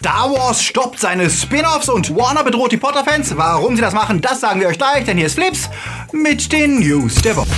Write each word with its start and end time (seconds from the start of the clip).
Star 0.00 0.30
Wars 0.30 0.62
stoppt 0.62 1.00
seine 1.00 1.28
Spin-offs 1.28 1.88
und 1.88 2.14
Warner 2.14 2.44
bedroht 2.44 2.70
die 2.70 2.76
Potter-Fans. 2.76 3.36
Warum 3.36 3.74
sie 3.74 3.82
das 3.82 3.94
machen, 3.94 4.20
das 4.20 4.40
sagen 4.40 4.60
wir 4.60 4.68
euch 4.68 4.78
gleich, 4.78 5.04
denn 5.04 5.16
hier 5.16 5.26
ist 5.26 5.34
Flips 5.34 5.68
mit 6.12 6.52
den 6.52 6.78
News 6.78 7.16
der 7.16 7.34
Woche. 7.34 7.48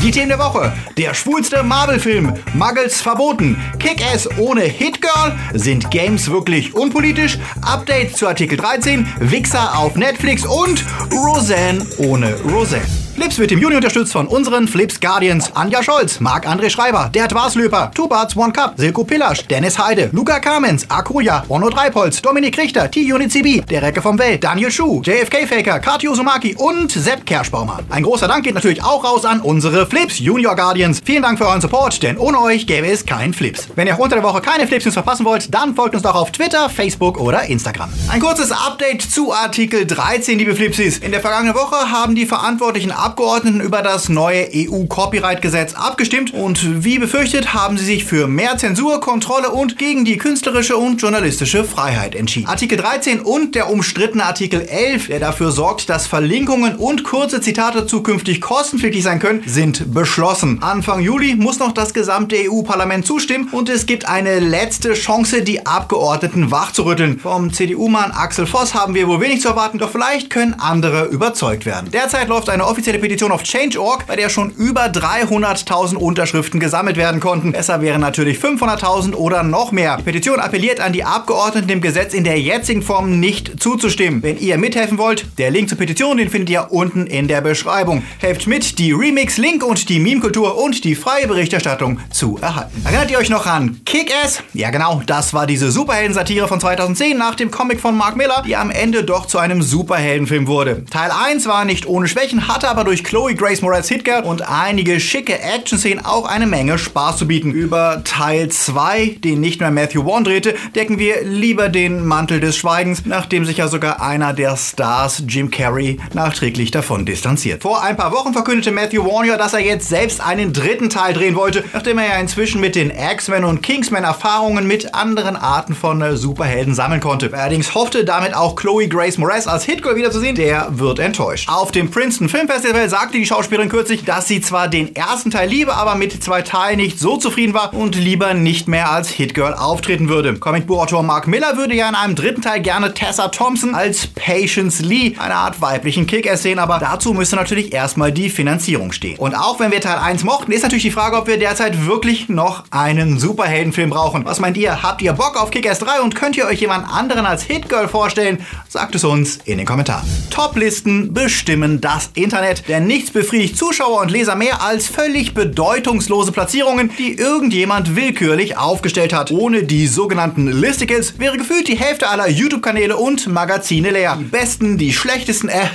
Die 0.00 0.12
Themen 0.12 0.28
der 0.28 0.38
Woche. 0.38 0.72
Der 0.96 1.12
schwulste 1.12 1.64
Marvel-Film. 1.64 2.34
Muggles 2.52 3.00
verboten. 3.00 3.60
Kick-Ass 3.80 4.28
ohne 4.38 4.62
Hit-Girl. 4.62 5.36
Sind 5.54 5.90
Games 5.90 6.30
wirklich 6.30 6.72
unpolitisch? 6.72 7.36
Update 7.62 8.16
zu 8.16 8.28
Artikel 8.28 8.58
13. 8.58 9.12
Wichser 9.18 9.76
auf 9.76 9.96
Netflix 9.96 10.46
und 10.46 10.84
Roseanne 11.10 11.84
ohne 11.98 12.32
Roseanne. 12.42 13.03
Flips 13.14 13.38
wird 13.38 13.52
im 13.52 13.60
Juni 13.60 13.76
unterstützt 13.76 14.12
von 14.12 14.26
unseren 14.26 14.66
Flips 14.66 14.98
Guardians. 14.98 15.54
Anja 15.54 15.84
Scholz, 15.84 16.18
Marc-André 16.18 16.68
Schreiber, 16.68 17.10
Dert 17.14 17.32
Warslöper, 17.32 17.92
Tubarts 17.94 18.36
One 18.36 18.52
Cup, 18.52 18.74
Silko 18.76 19.04
Pillasch, 19.04 19.46
Dennis 19.46 19.78
Heide, 19.78 20.10
Luca 20.12 20.40
Kamens, 20.40 20.84
Akuya, 20.90 21.44
Bono 21.46 21.70
Dreipolz, 21.70 22.20
Dominik 22.20 22.58
Richter, 22.58 22.90
T-Unit 22.90 23.30
CB, 23.30 23.60
der 23.70 23.82
Recke 23.82 24.02
vom 24.02 24.18
Welt, 24.18 24.42
Daniel 24.42 24.72
Schuh, 24.72 25.00
JFK 25.00 25.46
Faker, 25.46 25.78
Kati 25.78 26.08
Uzumaki 26.08 26.56
und 26.58 26.90
Sepp 26.90 27.24
Kerschbaumer. 27.24 27.78
Ein 27.88 28.02
großer 28.02 28.26
Dank 28.26 28.42
geht 28.42 28.54
natürlich 28.54 28.82
auch 28.82 29.04
raus 29.04 29.24
an 29.24 29.40
unsere 29.40 29.86
Flips 29.86 30.18
Junior 30.18 30.56
Guardians. 30.56 31.00
Vielen 31.04 31.22
Dank 31.22 31.38
für 31.38 31.46
euren 31.46 31.60
Support, 31.60 32.02
denn 32.02 32.18
ohne 32.18 32.40
euch 32.40 32.66
gäbe 32.66 32.88
es 32.88 33.06
kein 33.06 33.32
Flips. 33.32 33.68
Wenn 33.76 33.86
ihr 33.86 33.94
auch 33.94 34.00
unter 34.00 34.16
der 34.16 34.24
Woche 34.24 34.40
keine 34.40 34.66
Flips 34.66 34.86
News 34.86 34.94
verpassen 34.94 35.24
wollt, 35.24 35.54
dann 35.54 35.76
folgt 35.76 35.94
uns 35.94 36.02
doch 36.02 36.16
auf 36.16 36.32
Twitter, 36.32 36.68
Facebook 36.68 37.20
oder 37.20 37.44
Instagram. 37.44 37.90
Ein 38.08 38.20
kurzes 38.20 38.50
Update 38.50 39.02
zu 39.02 39.32
Artikel 39.32 39.86
13, 39.86 40.36
liebe 40.36 40.56
Flipsies. 40.56 40.98
In 40.98 41.12
der 41.12 41.20
vergangenen 41.20 41.54
Woche 41.54 41.92
haben 41.92 42.16
die 42.16 42.26
verantwortlichen 42.26 42.90
Abgeordneten 43.04 43.60
über 43.60 43.82
das 43.82 44.08
neue 44.08 44.48
EU-Copyright-Gesetz 44.54 45.74
abgestimmt 45.74 46.32
und 46.32 46.84
wie 46.84 46.98
befürchtet 46.98 47.52
haben 47.52 47.76
sie 47.76 47.84
sich 47.84 48.06
für 48.06 48.28
mehr 48.28 48.56
Zensur, 48.56 48.98
Kontrolle 48.98 49.50
und 49.50 49.76
gegen 49.76 50.06
die 50.06 50.16
künstlerische 50.16 50.78
und 50.78 51.02
journalistische 51.02 51.64
Freiheit 51.64 52.14
entschieden. 52.14 52.48
Artikel 52.48 52.78
13 52.78 53.20
und 53.20 53.56
der 53.56 53.68
umstrittene 53.68 54.24
Artikel 54.24 54.62
11, 54.62 55.08
der 55.08 55.20
dafür 55.20 55.52
sorgt, 55.52 55.90
dass 55.90 56.06
Verlinkungen 56.06 56.76
und 56.76 57.04
kurze 57.04 57.42
Zitate 57.42 57.86
zukünftig 57.86 58.40
kostenpflichtig 58.40 59.02
sein 59.02 59.18
können, 59.18 59.42
sind 59.44 59.92
beschlossen. 59.92 60.62
Anfang 60.62 61.00
Juli 61.00 61.34
muss 61.34 61.58
noch 61.58 61.72
das 61.72 61.92
gesamte 61.92 62.36
EU-Parlament 62.48 63.04
zustimmen 63.04 63.50
und 63.52 63.68
es 63.68 63.84
gibt 63.84 64.08
eine 64.08 64.40
letzte 64.40 64.94
Chance, 64.94 65.42
die 65.42 65.66
Abgeordneten 65.66 66.50
wachzurütteln. 66.50 67.18
Vom 67.18 67.52
CDU-Mann 67.52 68.12
Axel 68.12 68.46
Voss 68.46 68.72
haben 68.72 68.94
wir 68.94 69.08
wohl 69.08 69.20
wenig 69.20 69.42
zu 69.42 69.48
erwarten, 69.48 69.76
doch 69.76 69.90
vielleicht 69.90 70.30
können 70.30 70.54
andere 70.54 71.04
überzeugt 71.04 71.66
werden. 71.66 71.90
Derzeit 71.90 72.28
läuft 72.28 72.48
eine 72.48 72.66
offizielle 72.66 72.93
Petition 72.98 73.32
auf 73.32 73.42
Change.org, 73.42 74.06
bei 74.06 74.16
der 74.16 74.28
schon 74.28 74.50
über 74.50 74.86
300.000 74.86 75.96
Unterschriften 75.96 76.60
gesammelt 76.60 76.96
werden 76.96 77.20
konnten. 77.20 77.52
Besser 77.52 77.80
wären 77.80 78.00
natürlich 78.00 78.38
500.000 78.38 79.14
oder 79.14 79.42
noch 79.42 79.72
mehr. 79.72 79.96
Die 79.96 80.02
Petition 80.02 80.40
appelliert 80.40 80.80
an 80.80 80.92
die 80.92 81.04
Abgeordneten, 81.04 81.68
dem 81.68 81.80
Gesetz 81.80 82.14
in 82.14 82.24
der 82.24 82.40
jetzigen 82.40 82.82
Form 82.82 83.20
nicht 83.20 83.62
zuzustimmen. 83.62 84.22
Wenn 84.22 84.38
ihr 84.38 84.58
mithelfen 84.58 84.98
wollt, 84.98 85.26
der 85.38 85.50
Link 85.50 85.68
zur 85.68 85.78
Petition, 85.78 86.16
den 86.16 86.30
findet 86.30 86.50
ihr 86.50 86.68
unten 86.70 87.06
in 87.06 87.28
der 87.28 87.40
Beschreibung. 87.40 88.02
Helft 88.18 88.46
mit, 88.46 88.78
die 88.78 88.92
Remix-Link 88.92 89.64
und 89.64 89.88
die 89.88 90.00
Meme-Kultur 90.00 90.56
und 90.62 90.84
die 90.84 90.94
freie 90.94 91.26
Berichterstattung 91.26 91.98
zu 92.10 92.38
erhalten. 92.40 92.82
Erinnert 92.84 93.10
ihr 93.10 93.18
euch 93.18 93.30
noch 93.30 93.46
an 93.46 93.80
Kick-Ass? 93.84 94.42
Ja 94.52 94.70
genau, 94.70 95.02
das 95.06 95.34
war 95.34 95.46
diese 95.46 95.70
Superhelden-Satire 95.70 96.48
von 96.48 96.60
2010 96.60 97.16
nach 97.16 97.34
dem 97.34 97.50
Comic 97.50 97.80
von 97.80 97.96
Mark 97.96 98.16
Miller, 98.16 98.42
die 98.46 98.56
am 98.56 98.70
Ende 98.70 99.04
doch 99.04 99.26
zu 99.26 99.38
einem 99.38 99.62
Superheldenfilm 99.62 100.46
wurde. 100.46 100.84
Teil 100.90 101.10
1 101.10 101.46
war 101.46 101.64
nicht 101.64 101.86
ohne 101.86 102.08
Schwächen, 102.08 102.48
hatte 102.48 102.68
aber 102.68 102.83
durch 102.84 103.04
Chloe 103.04 103.34
Grace 103.34 103.62
Moretz 103.62 103.88
Hitgirl 103.88 104.24
und 104.24 104.48
einige 104.48 105.00
schicke 105.00 105.38
Action-Szenen 105.40 106.04
auch 106.04 106.26
eine 106.26 106.46
Menge 106.46 106.78
Spaß 106.78 107.16
zu 107.16 107.26
bieten. 107.26 107.52
Über 107.52 108.02
Teil 108.04 108.48
2, 108.48 109.16
den 109.22 109.40
nicht 109.40 109.60
mehr 109.60 109.70
Matthew 109.70 110.04
Vaughn 110.04 110.24
drehte, 110.24 110.54
decken 110.74 110.98
wir 110.98 111.22
lieber 111.24 111.68
den 111.68 112.04
Mantel 112.04 112.40
des 112.40 112.56
Schweigens, 112.56 113.06
nachdem 113.06 113.44
sich 113.44 113.58
ja 113.58 113.68
sogar 113.68 114.02
einer 114.02 114.32
der 114.32 114.56
Stars, 114.56 115.22
Jim 115.26 115.50
Carrey, 115.50 115.98
nachträglich 116.12 116.70
davon 116.70 117.06
distanziert. 117.06 117.62
Vor 117.62 117.82
ein 117.82 117.96
paar 117.96 118.12
Wochen 118.12 118.32
verkündete 118.32 118.70
Matthew 118.70 119.04
Vaughn 119.04 119.26
ja, 119.26 119.36
dass 119.36 119.54
er 119.54 119.60
jetzt 119.60 119.88
selbst 119.88 120.20
einen 120.20 120.52
dritten 120.52 120.90
Teil 120.90 121.14
drehen 121.14 121.36
wollte, 121.36 121.64
nachdem 121.72 121.98
er 121.98 122.08
ja 122.08 122.18
inzwischen 122.18 122.60
mit 122.60 122.74
den 122.74 122.90
X-Men 122.90 123.44
und 123.44 123.62
Kingsman 123.62 124.04
Erfahrungen 124.04 124.66
mit 124.66 124.94
anderen 124.94 125.36
Arten 125.36 125.74
von 125.74 126.02
äh, 126.02 126.16
Superhelden 126.16 126.74
sammeln 126.74 127.00
konnte. 127.00 127.30
Allerdings 127.32 127.74
hoffte 127.74 128.04
damit 128.04 128.34
auch 128.34 128.56
Chloe 128.56 128.88
Grace 128.88 129.18
Moretz 129.18 129.46
als 129.46 129.64
Hitgirl 129.64 129.96
wiederzusehen, 129.96 130.34
der 130.34 130.68
wird 130.70 130.98
enttäuscht. 130.98 131.48
Auf 131.48 131.72
dem 131.72 131.90
Princeton 131.90 132.28
Film 132.28 132.48
Festival 132.48 132.73
sagte 132.88 133.18
die 133.18 133.24
Schauspielerin 133.24 133.68
kürzlich, 133.68 134.04
dass 134.04 134.26
sie 134.26 134.40
zwar 134.40 134.66
den 134.66 134.96
ersten 134.96 135.30
Teil 135.30 135.48
liebe, 135.48 135.74
aber 135.74 135.94
mit 135.94 136.22
zwei 136.24 136.42
Teilen 136.42 136.78
nicht 136.78 136.98
so 136.98 137.16
zufrieden 137.16 137.54
war 137.54 137.72
und 137.72 137.94
lieber 137.94 138.34
nicht 138.34 138.66
mehr 138.66 138.90
als 138.90 139.08
Hitgirl 139.08 139.54
auftreten 139.54 140.08
würde. 140.08 140.34
Comicbuchautor 140.34 141.04
Mark 141.04 141.28
Miller 141.28 141.56
würde 141.56 141.74
ja 141.74 141.88
in 141.88 141.94
einem 141.94 142.16
dritten 142.16 142.42
Teil 142.42 142.60
gerne 142.60 142.92
Tessa 142.92 143.28
Thompson 143.28 143.76
als 143.76 144.08
Patience 144.08 144.82
Lee, 144.82 145.14
eine 145.18 145.36
Art 145.36 145.60
weiblichen 145.60 146.08
Kick-Ass 146.08 146.42
sehen, 146.42 146.58
aber 146.58 146.78
dazu 146.80 147.14
müsste 147.14 147.36
natürlich 147.36 147.72
erstmal 147.72 148.10
die 148.10 148.28
Finanzierung 148.28 148.90
stehen. 148.90 149.18
Und 149.18 149.34
auch 149.34 149.60
wenn 149.60 149.70
wir 149.70 149.80
Teil 149.80 149.98
1 149.98 150.24
mochten, 150.24 150.50
ist 150.50 150.62
natürlich 150.62 150.82
die 150.82 150.90
Frage, 150.90 151.16
ob 151.16 151.28
wir 151.28 151.38
derzeit 151.38 151.86
wirklich 151.86 152.28
noch 152.28 152.64
einen 152.70 153.20
Superheldenfilm 153.20 153.90
brauchen. 153.90 154.24
Was 154.24 154.40
meint 154.40 154.56
ihr? 154.56 154.82
Habt 154.82 155.00
ihr 155.00 155.12
Bock 155.12 155.40
auf 155.40 155.52
Kick-Ass 155.52 155.78
3 155.78 156.00
und 156.00 156.16
könnt 156.16 156.36
ihr 156.36 156.46
euch 156.46 156.60
jemand 156.60 156.88
anderen 156.92 157.24
als 157.24 157.44
Hitgirl 157.44 157.86
vorstellen? 157.86 158.44
Sagt 158.68 158.96
es 158.96 159.04
uns 159.04 159.38
in 159.44 159.58
den 159.58 159.66
Kommentaren. 159.66 160.04
Top-Listen 160.30 161.14
bestimmen 161.14 161.80
das 161.80 162.10
Internet, 162.14 162.63
denn 162.68 162.86
nichts 162.86 163.10
befriedigt 163.10 163.56
Zuschauer 163.56 164.00
und 164.00 164.10
Leser 164.10 164.36
mehr 164.36 164.62
als 164.62 164.86
völlig 164.86 165.34
bedeutungslose 165.34 166.32
Platzierungen, 166.32 166.90
die 166.98 167.12
irgendjemand 167.18 167.96
willkürlich 167.96 168.56
aufgestellt 168.56 169.12
hat. 169.12 169.30
Ohne 169.30 169.64
die 169.64 169.86
sogenannten 169.86 170.46
Listicles 170.46 171.18
wäre 171.18 171.36
gefühlt 171.36 171.68
die 171.68 171.78
Hälfte 171.78 172.08
aller 172.08 172.28
YouTube-Kanäle 172.28 172.96
und 172.96 173.26
Magazine 173.26 173.90
leer. 173.90 174.16
Die 174.18 174.24
besten, 174.24 174.78
die 174.78 174.92
schlechtesten, 174.92 175.48
äh, 175.48 175.66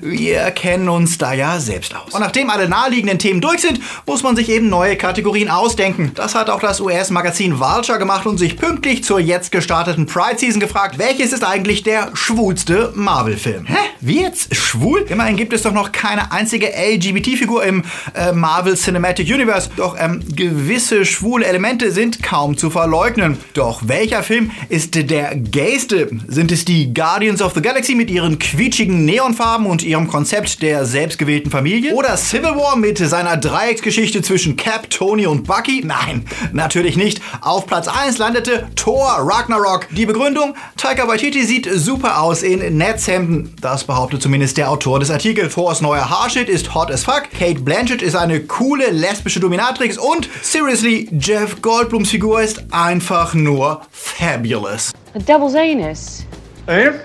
wir 0.00 0.50
kennen 0.52 0.88
uns 0.88 1.18
da 1.18 1.32
ja 1.32 1.60
selbst 1.60 1.94
aus. 1.94 2.14
Und 2.14 2.20
nachdem 2.20 2.50
alle 2.50 2.68
naheliegenden 2.68 3.18
Themen 3.18 3.40
durch 3.40 3.60
sind, 3.60 3.80
muss 4.06 4.22
man 4.22 4.36
sich 4.36 4.48
eben 4.48 4.68
neue 4.68 4.96
Kategorien 4.96 5.48
ausdenken. 5.48 6.12
Das 6.14 6.34
hat 6.34 6.50
auch 6.50 6.60
das 6.60 6.80
US-Magazin 6.80 7.60
Vulture 7.60 7.98
gemacht 7.98 8.26
und 8.26 8.38
sich 8.38 8.56
pünktlich 8.56 9.04
zur 9.04 9.20
jetzt 9.20 9.52
gestarteten 9.52 10.06
Pride-Season 10.06 10.60
gefragt, 10.60 10.98
welches 10.98 11.32
ist 11.32 11.44
eigentlich 11.44 11.82
der 11.82 12.10
schwulste 12.14 12.92
Marvel-Film? 12.94 13.66
Hä? 13.66 13.76
Wie 14.00 14.22
jetzt? 14.22 14.54
Schwul? 14.54 15.04
Immerhin 15.08 15.36
gibt 15.36 15.52
es 15.52 15.62
doch 15.62 15.72
noch 15.72 15.92
keine 15.92 16.19
einzige 16.30 16.68
LGBT-Figur 16.68 17.64
im 17.64 17.84
äh, 18.14 18.32
Marvel 18.32 18.74
Cinematic 18.74 19.28
Universe. 19.32 19.70
Doch 19.76 19.96
ähm, 19.98 20.22
gewisse 20.34 21.04
schwule 21.04 21.46
Elemente 21.46 21.90
sind 21.92 22.22
kaum 22.22 22.56
zu 22.56 22.70
verleugnen. 22.70 23.38
Doch 23.54 23.82
welcher 23.86 24.22
Film 24.22 24.50
ist 24.68 24.94
der 24.94 25.36
gayste? 25.36 26.10
Sind 26.28 26.52
es 26.52 26.64
die 26.64 26.92
Guardians 26.92 27.42
of 27.42 27.54
the 27.54 27.62
Galaxy 27.62 27.94
mit 27.94 28.10
ihren 28.10 28.38
quietschigen 28.38 29.04
Neonfarben 29.04 29.66
und 29.66 29.82
ihrem 29.82 30.08
Konzept 30.08 30.62
der 30.62 30.84
selbstgewählten 30.84 31.50
Familie? 31.50 31.94
Oder 31.94 32.16
Civil 32.16 32.56
War 32.56 32.76
mit 32.76 32.98
seiner 32.98 33.36
Dreiecksgeschichte 33.36 34.22
zwischen 34.22 34.56
Cap, 34.56 34.90
Tony 34.90 35.26
und 35.26 35.46
Bucky? 35.46 35.82
Nein, 35.84 36.24
natürlich 36.52 36.96
nicht. 36.96 37.20
Auf 37.40 37.66
Platz 37.66 37.88
1 37.88 38.18
landete 38.18 38.68
Thor 38.74 39.18
Ragnarok. 39.20 39.86
Die 39.90 40.06
Begründung? 40.06 40.54
Taika 40.76 41.06
Waititi 41.08 41.44
sieht 41.44 41.68
super 41.72 42.20
aus 42.20 42.42
in 42.42 42.76
Netzhemden. 42.76 43.54
Das 43.60 43.84
behauptet 43.84 44.22
zumindest 44.22 44.56
der 44.56 44.70
Autor 44.70 45.00
des 45.00 45.10
Artikels. 45.10 45.54
Thors 45.54 45.80
neuer 45.80 46.09
Haarschnitt 46.10 46.48
ist 46.48 46.74
hot 46.74 46.90
as 46.90 47.04
fuck. 47.04 47.30
Kate 47.30 47.60
Blanchett 47.60 48.02
ist 48.02 48.16
eine 48.16 48.40
coole 48.40 48.90
lesbische 48.90 49.38
Dominatrix 49.38 49.96
und 49.96 50.28
seriously, 50.42 51.08
Jeff 51.12 51.62
Goldblums 51.62 52.10
Figur 52.10 52.42
ist 52.42 52.64
einfach 52.72 53.32
nur 53.32 53.82
fabulous. 53.92 54.90
A 55.14 55.20
devil's 55.20 55.54
anus. 55.54 56.24
Anus? 56.66 56.96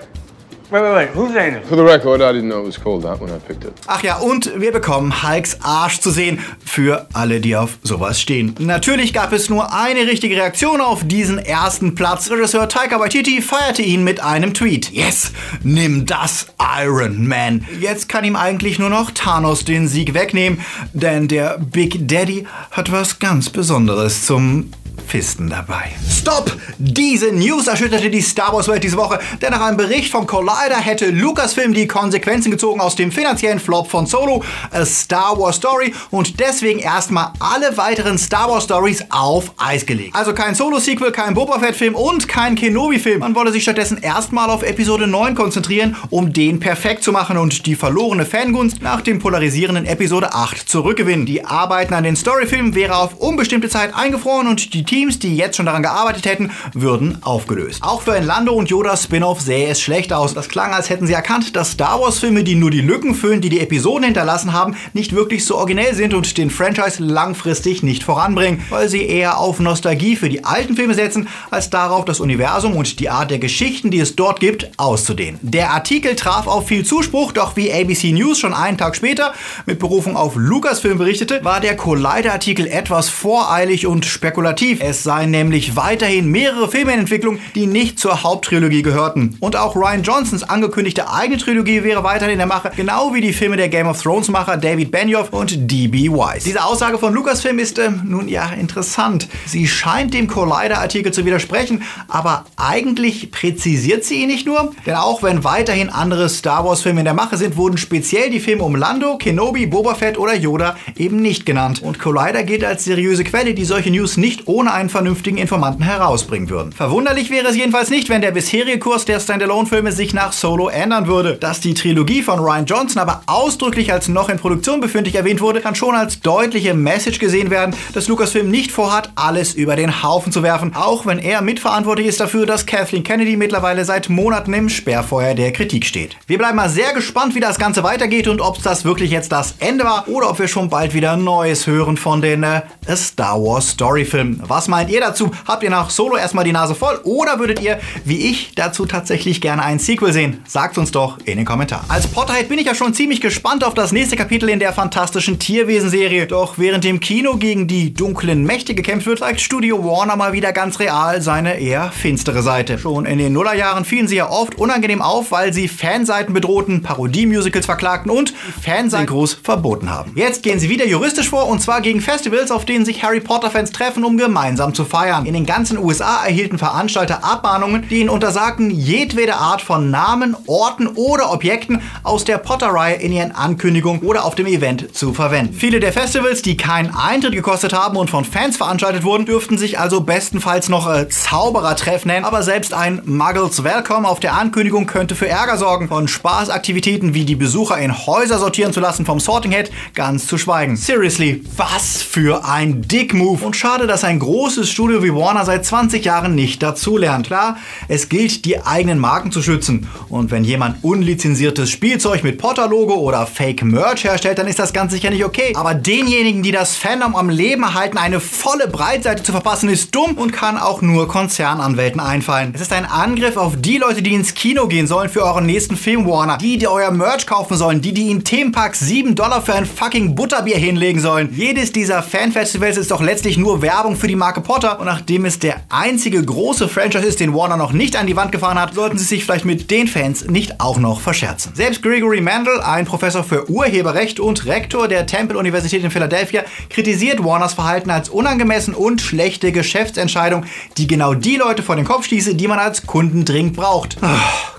Wait, 0.72 0.82
wait, 0.82 0.96
wait. 0.96 1.10
Who's 1.14 1.36
anus? 1.36 1.68
For 1.70 1.76
the 1.76 1.84
record, 1.84 2.22
I 2.22 2.34
didn't 2.34 2.50
know 2.50 2.62
it 2.62 2.66
was 2.66 2.78
called 2.78 3.04
that 3.04 3.22
when 3.22 3.30
I 3.30 3.38
picked 3.38 3.64
it. 3.66 3.74
Ach 3.86 4.02
ja, 4.02 4.18
und 4.18 4.52
wir 4.60 4.72
bekommen 4.72 5.22
Hulks 5.22 5.60
Arsch 5.62 6.00
zu 6.00 6.10
sehen. 6.10 6.40
Für 6.66 7.06
alle, 7.14 7.40
die 7.40 7.56
auf 7.56 7.78
sowas 7.84 8.20
stehen. 8.20 8.56
Natürlich 8.60 9.14
gab 9.14 9.32
es 9.32 9.48
nur 9.50 9.74
eine 9.74 10.08
richtige 10.08 10.36
Reaktion 10.36 10.82
auf 10.82 11.06
diesen 11.06 11.38
ersten 11.38 11.94
Platz. 11.94 12.32
Regisseur 12.32 12.68
Taika 12.68 13.00
Waititi 13.00 13.44
feierte 13.44 13.84
ihn 13.84 14.04
mit 14.04 14.24
einem 14.24 14.56
Tweet. 14.56 14.92
Yes, 14.92 15.34
nimm 15.62 16.08
das, 16.08 16.48
Iron 16.82 17.28
Man. 17.28 17.68
Jetzt 17.80 18.10
kann 18.10 18.26
ihm 18.26 18.36
eigentlich 18.36 18.80
nur 18.80 18.90
noch 18.90 19.12
Thanos 19.12 19.66
den 19.66 19.88
Sieg 19.88 20.16
wegnehmen, 20.16 20.62
denn 20.94 21.28
der 21.28 21.60
Big 21.60 22.08
Daddy 22.08 22.48
hat 22.72 22.92
was 22.92 23.20
ganz 23.20 23.52
Besonderes 23.52 24.26
zum 24.26 24.72
Pazifisten 25.06 25.50
dabei. 25.50 25.92
Stop! 26.10 26.52
Diese 26.78 27.32
News 27.32 27.68
erschütterte 27.68 28.10
die 28.10 28.22
Star 28.22 28.54
Wars 28.54 28.68
Welt 28.68 28.84
diese 28.84 28.98
Woche, 28.98 29.20
denn 29.42 29.52
nach 29.52 29.62
einem 29.62 29.78
Bericht 29.78 30.12
vom 30.12 30.26
Collider 30.26 30.78
hätte 30.78 31.10
Lucasfilm 31.10 31.74
die 31.74 31.88
Konsequenzen 31.88 32.52
gezogen 32.52 32.82
aus 32.82 32.96
dem 32.96 33.12
finanziellen 33.12 33.60
Flop 33.60 33.90
von 33.90 34.08
Solo, 34.08 34.44
A 34.72 34.86
Star 34.86 35.40
Wars 35.40 35.58
Story 35.58 35.94
und 36.10 36.40
deswegen 36.40 36.80
erstmal 36.80 37.32
alle 37.40 37.78
weiteren 37.78 38.18
Star 38.18 38.50
Wars 38.50 38.64
Stories 38.64 39.06
auf 39.10 39.54
Eis 39.58 39.86
gelegt. 39.86 40.16
Also 40.16 40.34
kein 40.34 40.56
Solo-Sequel, 40.56 41.12
kein 41.12 41.34
Boba 41.34 41.60
Fett-Film 41.60 41.96
und 41.96 42.28
kein 42.28 42.56
Kenobi-Film. 42.56 43.20
Man 43.20 43.36
wolle 43.36 43.52
sich 43.52 43.64
stattdessen 43.64 44.00
erstmal 44.02 44.50
auf 44.50 44.64
Episode 44.64 45.08
9 45.08 45.36
konzentrieren, 45.36 45.96
um 46.10 46.34
den 46.34 46.60
perfekt 46.60 47.04
zu 47.04 47.12
machen 47.12 47.38
und 47.38 47.66
die 47.68 47.76
verlorene 47.76 48.26
Fangunst 48.26 48.82
nach 48.82 49.02
dem 49.02 49.20
polarisierenden 49.20 49.86
Episode 49.86 50.34
8 50.34 50.68
zurückgewinnen. 50.68 51.26
Die 51.26 51.46
Arbeiten 51.46 51.94
an 51.94 52.04
den 52.04 52.16
Storyfilmen 52.16 52.76
wäre 52.76 52.98
auf 52.98 53.16
unbestimmte 53.16 53.70
Zeit 53.70 53.96
eingefroren 53.96 54.48
und 54.48 54.74
die 54.74 54.84
Teams, 54.84 55.05
die 55.10 55.36
jetzt 55.36 55.58
schon 55.58 55.66
daran 55.66 55.84
gearbeitet 55.84 56.26
hätten, 56.26 56.52
würden 56.74 57.20
aufgelöst. 57.22 57.84
Auch 57.84 58.02
für 58.02 58.14
ein 58.14 58.26
Lando 58.26 58.54
und 58.54 58.70
Yoda 58.70 58.98
Spin-off 58.98 59.42
sähe 59.42 59.68
es 59.70 59.82
schlecht 59.82 60.12
aus. 60.12 60.34
Das 60.34 60.50
klang, 60.50 60.74
als 60.74 60.90
hätten 60.90 61.08
sie 61.08 61.14
erkannt, 61.14 61.56
dass 61.56 61.72
Star 61.72 62.00
Wars 62.02 62.20
Filme, 62.20 62.44
die 62.44 62.56
nur 62.56 62.72
die 62.72 62.82
Lücken 62.82 63.16
füllen, 63.16 63.42
die 63.42 63.50
die 63.50 63.60
Episoden 63.60 64.04
hinterlassen 64.04 64.54
haben, 64.54 64.76
nicht 64.94 65.14
wirklich 65.14 65.46
so 65.46 65.58
originell 65.58 65.94
sind 65.94 66.14
und 66.14 66.38
den 66.38 66.50
Franchise 66.50 67.04
langfristig 67.04 67.84
nicht 67.84 68.04
voranbringen, 68.04 68.62
weil 68.70 68.90
sie 68.90 69.06
eher 69.06 69.38
auf 69.38 69.60
Nostalgie 69.60 70.16
für 70.16 70.30
die 70.30 70.44
alten 70.44 70.76
Filme 70.76 70.94
setzen, 70.94 71.28
als 71.52 71.70
darauf, 71.70 72.06
das 72.06 72.20
Universum 72.20 72.76
und 72.76 73.00
die 73.00 73.10
Art 73.10 73.32
der 73.32 73.40
Geschichten, 73.40 73.92
die 73.92 74.00
es 74.00 74.16
dort 74.16 74.40
gibt, 74.40 74.72
auszudehnen. 74.78 75.40
Der 75.42 75.72
Artikel 75.72 76.16
traf 76.16 76.48
auf 76.48 76.68
viel 76.68 76.86
Zuspruch, 76.86 77.32
doch 77.32 77.56
wie 77.56 77.72
ABC 77.72 78.12
News 78.12 78.40
schon 78.40 78.54
einen 78.54 78.78
Tag 78.78 78.96
später 78.96 79.34
mit 79.66 79.80
Berufung 79.80 80.16
auf 80.16 80.34
Lucasfilm 80.36 80.98
berichtete, 80.98 81.44
war 81.44 81.60
der 81.60 81.76
Collider-Artikel 81.76 82.68
etwas 82.68 83.10
voreilig 83.10 83.88
und 83.88 84.06
spekulativ. 84.06 84.82
Es 84.88 85.02
seien 85.02 85.32
nämlich 85.32 85.76
weiterhin 85.76 86.30
mehrere 86.30 86.70
Filme 86.70 86.94
in 86.94 87.00
Entwicklung, 87.00 87.40
die 87.56 87.66
nicht 87.66 87.98
zur 87.98 88.22
Haupttrilogie 88.22 88.84
gehörten. 88.84 89.36
Und 89.40 89.56
auch 89.56 89.76
Ryan 89.76 90.04
Johnsons 90.04 90.44
angekündigte 90.44 91.10
eigene 91.10 91.40
Trilogie 91.40 91.84
wäre 91.84 92.04
weiterhin 92.04 92.34
in 92.34 92.38
der 92.38 92.46
Mache, 92.46 92.72
genau 92.76 93.12
wie 93.12 93.22
die 93.22 93.34
Filme 93.34 93.58
der 93.58 93.70
Game 93.70 93.88
of 93.88 94.00
Thrones 94.00 94.28
Macher 94.28 94.58
David 94.58 94.92
Benioff 94.92 95.34
und 95.34 95.72
D.B. 95.72 96.12
Weiss. 96.12 96.44
Diese 96.44 96.64
Aussage 96.64 97.00
von 97.00 97.16
Lucasfilm 97.16 97.58
ist 97.58 97.80
äh, 97.80 97.90
nun 98.04 98.28
ja 98.28 98.50
interessant. 98.50 99.28
Sie 99.48 99.68
scheint 99.68 100.14
dem 100.14 100.28
Collider-Artikel 100.28 101.12
zu 101.12 101.26
widersprechen, 101.26 101.82
aber 102.08 102.46
eigentlich 102.56 103.32
präzisiert 103.32 104.04
sie 104.04 104.22
ihn 104.22 104.28
nicht 104.28 104.46
nur. 104.46 104.72
Denn 104.86 104.94
auch 104.94 105.24
wenn 105.24 105.44
weiterhin 105.44 105.90
andere 105.90 106.30
Star 106.30 106.64
Wars-Filme 106.64 107.00
in 107.00 107.06
der 107.06 107.16
Mache 107.16 107.38
sind, 107.38 107.58
wurden 107.58 107.80
speziell 107.80 108.30
die 108.30 108.40
Filme 108.40 108.62
um 108.62 108.76
Lando, 108.76 109.18
Kenobi, 109.18 109.66
Boba 109.66 109.96
Fett 109.96 110.20
oder 110.20 110.36
Yoda 110.36 110.76
eben 110.96 111.24
nicht 111.24 111.48
genannt. 111.48 111.82
Und 111.82 111.98
Collider 111.98 112.44
gilt 112.44 112.64
als 112.64 112.84
seriöse 112.84 113.24
Quelle, 113.24 113.56
die 113.56 113.66
solche 113.66 113.90
News 113.90 114.18
nicht 114.18 114.48
ohne 114.48 114.75
einen 114.76 114.90
vernünftigen 114.90 115.38
Informanten 115.38 115.84
herausbringen 115.84 116.50
würden. 116.50 116.72
Verwunderlich 116.72 117.30
wäre 117.32 117.48
es 117.48 117.56
jedenfalls 117.56 117.90
nicht, 117.90 118.10
wenn 118.10 118.22
der 118.22 118.32
bisherige 118.32 118.78
Kurs 118.78 119.06
der 119.06 119.20
Standalone-Filme 119.20 119.92
sich 119.92 120.14
nach 120.14 120.34
Solo 120.34 120.68
ändern 120.68 121.08
würde. 121.08 121.36
Dass 121.36 121.62
die 121.62 121.74
Trilogie 121.74 122.22
von 122.22 122.40
Ryan 122.40 122.66
Johnson 122.66 123.02
aber 123.02 123.22
ausdrücklich 123.26 123.92
als 123.92 124.08
noch 124.08 124.30
in 124.30 124.38
Produktion 124.38 124.82
befindlich 124.82 125.16
erwähnt 125.16 125.42
wurde, 125.42 125.62
kann 125.62 125.76
schon 125.76 125.96
als 125.96 126.20
deutliche 126.20 126.74
Message 126.74 127.20
gesehen 127.20 127.50
werden, 127.50 127.76
dass 127.94 128.08
Lucasfilm 128.08 128.52
nicht 128.52 128.72
vorhat, 128.72 129.12
alles 129.16 129.54
über 129.54 129.76
den 129.76 130.04
Haufen 130.04 130.32
zu 130.32 130.44
werfen, 130.44 130.76
auch 130.76 131.06
wenn 131.06 131.20
er 131.20 131.42
mitverantwortlich 131.42 132.08
ist 132.08 132.20
dafür, 132.20 132.46
dass 132.46 132.66
Kathleen 132.66 133.04
Kennedy 133.04 133.38
mittlerweile 133.38 133.86
seit 133.86 134.10
Monaten 134.10 134.54
im 134.54 134.70
Sperrfeuer 134.70 135.34
der 135.34 135.52
Kritik 135.54 135.86
steht. 135.86 136.18
Wir 136.28 136.38
bleiben 136.38 136.58
mal 136.58 136.70
sehr 136.70 136.94
gespannt, 136.94 137.36
wie 137.36 137.40
das 137.40 137.58
Ganze 137.58 137.84
weitergeht 137.84 138.28
und 138.28 138.42
ob 138.42 138.62
das 138.62 138.86
wirklich 138.86 139.12
jetzt 139.12 139.32
das 139.32 139.56
Ende 139.60 139.86
war 139.86 140.08
oder 140.08 140.30
ob 140.30 140.40
wir 140.40 140.48
schon 140.48 140.70
bald 140.70 140.94
wieder 140.94 141.16
Neues 141.16 141.68
hören 141.68 141.98
von 141.98 142.22
den 142.22 142.44
äh, 142.44 142.62
Star 142.96 143.42
Wars 143.42 143.70
Story-Filmen. 143.70 144.44
Was 144.48 144.65
meint 144.68 144.90
ihr 144.90 145.02
dazu? 145.02 145.32
Habt 145.46 145.64
ihr 145.64 145.70
nach 145.70 145.90
Solo 145.90 146.18
erstmal 146.18 146.46
die 146.46 146.52
Nase 146.52 146.76
voll 146.76 147.00
oder 147.04 147.40
würdet 147.40 147.62
ihr, 147.62 147.80
wie 148.04 148.30
ich, 148.30 148.54
dazu 148.56 148.86
tatsächlich 148.86 149.42
gerne 149.42 149.64
ein 149.64 149.80
Sequel 149.80 150.14
sehen? 150.14 150.42
Sagt 150.48 150.78
uns 150.78 150.92
doch 150.92 151.18
in 151.26 151.38
den 151.38 151.46
Kommentaren. 151.46 151.86
Als 151.90 152.08
Potterhead 152.08 152.50
bin 152.50 152.60
ich 152.60 152.66
ja 152.66 152.76
schon 152.76 152.94
ziemlich 152.94 153.22
gespannt 153.22 153.64
auf 153.64 153.74
das 153.74 153.92
nächste 153.92 154.16
Kapitel 154.16 154.50
in 154.50 154.60
der 154.60 154.74
fantastischen 154.74 155.40
Tierwesen-Serie. 155.40 156.28
Doch 156.28 156.58
während 156.58 156.86
im 156.86 157.00
Kino 157.00 157.38
gegen 157.38 157.68
die 157.68 157.94
dunklen 157.94 158.44
Mächte 158.44 158.76
gekämpft 158.76 159.08
wird, 159.08 159.20
zeigt 159.20 159.42
Studio 159.42 159.84
Warner 159.84 160.16
mal 160.16 160.34
wieder 160.34 160.54
ganz 160.54 160.80
real 160.80 161.22
seine 161.22 161.60
eher 161.60 161.92
finstere 161.92 162.42
Seite. 162.42 162.78
Schon 162.78 163.06
in 163.06 163.18
den 163.18 163.34
Nullerjahren 163.34 163.86
fielen 163.86 164.08
sie 164.08 164.18
ja 164.18 164.30
oft 164.30 164.56
unangenehm 164.56 165.02
auf, 165.02 165.32
weil 165.32 165.54
sie 165.54 165.68
Fanseiten 165.68 166.34
bedrohten, 166.34 166.82
Parodie-Musicals 166.82 167.66
verklagten 167.66 168.12
und 168.12 168.34
Fansynchros 168.64 169.34
verboten 169.42 169.90
haben. 169.90 170.12
Jetzt 170.16 170.44
gehen 170.44 170.60
sie 170.60 170.70
wieder 170.70 170.86
juristisch 170.86 171.30
vor 171.30 171.48
und 171.48 171.62
zwar 171.62 171.82
gegen 171.82 172.02
Festivals, 172.02 172.52
auf 172.52 172.66
denen 172.66 172.86
sich 172.86 173.04
Harry 173.04 173.20
Potter-Fans 173.20 173.72
treffen, 173.72 174.04
um 174.04 174.18
gemeinsam 174.18 174.55
zu 174.56 174.86
feiern. 174.86 175.26
In 175.26 175.34
den 175.34 175.46
ganzen 175.46 175.78
USA 175.78 176.26
erhielten 176.26 176.58
Veranstalter 176.58 177.24
Abmahnungen, 177.24 177.88
die 177.90 178.00
ihnen 178.00 178.10
untersagten, 178.10 178.72
jedwede 178.72 179.36
Art 179.36 179.62
von 179.62 179.92
Namen, 179.92 180.36
Orten 180.48 180.88
oder 180.88 181.32
Objekten 181.32 181.82
aus 182.04 182.24
der 182.24 182.38
Potter-Reihe 182.38 182.96
in 182.96 183.12
ihren 183.12 183.32
Ankündigungen 183.32 184.02
oder 184.02 184.26
auf 184.26 184.36
dem 184.36 184.48
Event 184.48 184.96
zu 184.96 185.14
verwenden. 185.14 185.54
Viele 185.54 185.80
der 185.80 185.94
Festivals, 185.94 186.42
die 186.42 186.58
keinen 186.58 186.96
Eintritt 186.96 187.34
gekostet 187.34 187.74
haben 187.74 187.98
und 187.98 188.10
von 188.10 188.26
Fans 188.26 188.58
veranstaltet 188.58 189.04
wurden, 189.04 189.26
dürften 189.26 189.58
sich 189.58 189.80
also 189.80 190.02
bestenfalls 190.02 190.70
noch 190.70 190.92
äh, 190.92 191.10
Zauberertreff 191.10 192.06
nennen, 192.06 192.26
aber 192.26 192.44
selbst 192.44 192.74
ein 192.74 193.02
Muggles 193.06 193.64
Welcome 193.64 194.08
auf 194.08 194.20
der 194.20 194.34
Ankündigung 194.34 194.86
könnte 194.86 195.16
für 195.16 195.28
Ärger 195.28 195.58
sorgen. 195.58 195.88
Von 195.88 196.08
Spaßaktivitäten 196.08 197.14
wie 197.14 197.26
die 197.26 197.36
Besucher 197.36 197.78
in 197.78 198.06
Häuser 198.06 198.40
sortieren 198.40 198.74
zu 198.74 198.80
lassen 198.80 199.06
vom 199.06 199.20
Sorting 199.20 199.52
Head 199.52 199.72
ganz 199.94 200.28
zu 200.28 200.38
schweigen. 200.38 200.76
Seriously, 200.76 201.44
was 201.58 202.02
für 202.02 202.46
ein 202.46 202.82
Dick-Move. 202.82 203.46
Und 203.46 203.56
schade, 203.56 203.88
dass 203.88 204.04
ein 204.04 204.20
großes 204.46 204.70
Studio 204.70 205.02
wie 205.02 205.12
Warner 205.12 205.44
seit 205.44 205.66
20 205.66 206.06
Jahren 206.06 206.36
nicht 206.36 206.62
dazulernt. 206.62 207.26
Klar, 207.26 207.58
es 207.88 208.10
gilt, 208.10 208.46
die 208.46 208.62
eigenen 208.62 209.00
Marken 209.00 209.32
zu 209.32 209.42
schützen. 209.42 209.90
Und 210.08 210.30
wenn 210.30 210.44
jemand 210.44 210.84
unlizenziertes 210.84 211.72
Spielzeug 211.72 212.24
mit 212.24 212.38
Potter-Logo 212.38 212.94
oder 212.94 213.26
Fake-Merch 213.26 214.04
herstellt, 214.04 214.38
dann 214.38 214.46
ist 214.46 214.60
das 214.60 214.72
ganz 214.72 214.92
sicher 214.92 215.10
nicht 215.10 215.26
okay. 215.26 215.54
Aber 215.56 215.74
denjenigen, 215.74 216.44
die 216.44 216.52
das 216.52 216.76
Fandom 216.76 217.16
am 217.16 217.30
Leben 217.30 217.64
erhalten, 217.64 217.98
eine 217.98 218.20
volle 218.20 218.68
Breitseite 218.68 219.24
zu 219.24 219.32
verpassen, 219.32 219.68
ist 219.68 219.96
dumm 219.96 220.14
und 220.14 220.32
kann 220.32 220.60
auch 220.60 220.84
nur 220.84 221.08
Konzernanwälten 221.08 222.00
einfallen. 222.00 222.52
Es 222.54 222.62
ist 222.62 222.72
ein 222.72 222.86
Angriff 222.86 223.38
auf 223.38 223.54
die 223.58 223.80
Leute, 223.80 224.04
die 224.04 224.14
ins 224.14 224.36
Kino 224.36 224.68
gehen 224.68 224.86
sollen 224.86 225.10
für 225.10 225.24
euren 225.24 225.48
nächsten 225.48 225.76
Film, 225.76 226.06
Warner. 226.06 226.38
Die, 226.38 226.60
die 226.60 226.68
euer 226.68 226.92
Merch 226.92 227.26
kaufen 227.26 227.58
sollen. 227.58 227.82
Die, 227.82 227.96
die 227.96 228.12
in 228.12 228.24
Themenparks 228.24 228.82
7 228.82 229.16
Dollar 229.16 229.42
für 229.42 229.56
ein 229.56 229.66
fucking 229.66 230.14
Butterbier 230.14 230.58
hinlegen 230.58 231.02
sollen. 231.02 231.34
Jedes 231.36 231.72
dieser 231.72 232.04
Fanfestivals 232.04 232.78
ist 232.78 232.92
doch 232.92 233.02
letztlich 233.02 233.40
nur 233.40 233.64
Werbung 233.64 233.96
für 233.96 234.06
die 234.06 234.16
Marke 234.16 234.35
Potter. 234.42 234.80
Und 234.80 234.86
nachdem 234.86 235.26
es 235.26 235.40
der 235.40 235.62
einzige 235.70 236.24
große 236.24 236.68
Franchise 236.68 237.06
ist, 237.06 237.20
den 237.20 237.34
Warner 237.34 237.58
noch 237.58 237.72
nicht 237.72 237.96
an 237.96 238.08
die 238.08 238.16
Wand 238.16 238.32
gefahren 238.32 238.60
hat, 238.60 238.74
sollten 238.74 238.98
sie 238.98 239.06
sich 239.06 239.24
vielleicht 239.24 239.46
mit 239.46 239.72
den 239.72 239.88
Fans 239.88 240.26
nicht 240.26 240.60
auch 240.60 240.78
noch 240.78 241.02
verscherzen. 241.02 241.54
Selbst 241.56 241.82
Gregory 241.82 242.22
Mandel, 242.22 242.62
ein 242.62 242.86
Professor 242.86 243.24
für 243.24 243.50
Urheberrecht 243.50 244.20
und 244.20 244.46
Rektor 244.46 244.88
der 244.88 245.06
Temple-Universität 245.06 245.84
in 245.84 245.92
Philadelphia, 245.92 246.44
kritisiert 246.70 247.24
Warners 247.24 247.54
Verhalten 247.54 247.90
als 247.90 248.10
unangemessen 248.10 248.74
und 248.74 249.02
schlechte 249.02 249.52
Geschäftsentscheidung, 249.52 250.46
die 250.78 250.88
genau 250.88 251.14
die 251.14 251.38
Leute 251.38 251.64
vor 251.64 251.76
den 251.76 251.86
Kopf 251.86 252.06
stieße, 252.06 252.36
die 252.36 252.48
man 252.48 252.60
als 252.60 252.86
Kunden 252.86 253.26
dringend 253.26 253.56
braucht. 253.56 253.98
Oh, 254.02 254.08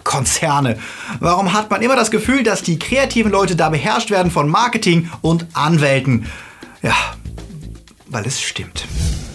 Konzerne. 0.04 0.78
Warum 1.20 1.52
hat 1.52 1.70
man 1.70 1.82
immer 1.82 1.96
das 1.96 2.10
Gefühl, 2.10 2.42
dass 2.42 2.62
die 2.62 2.78
kreativen 2.78 3.32
Leute 3.32 3.56
da 3.56 3.68
beherrscht 3.68 4.10
werden 4.10 4.30
von 4.30 4.48
Marketing 4.48 5.10
und 5.20 5.46
Anwälten? 5.52 6.26
Ja, 6.82 6.94
weil 8.06 8.26
es 8.26 8.40
stimmt. 8.40 8.86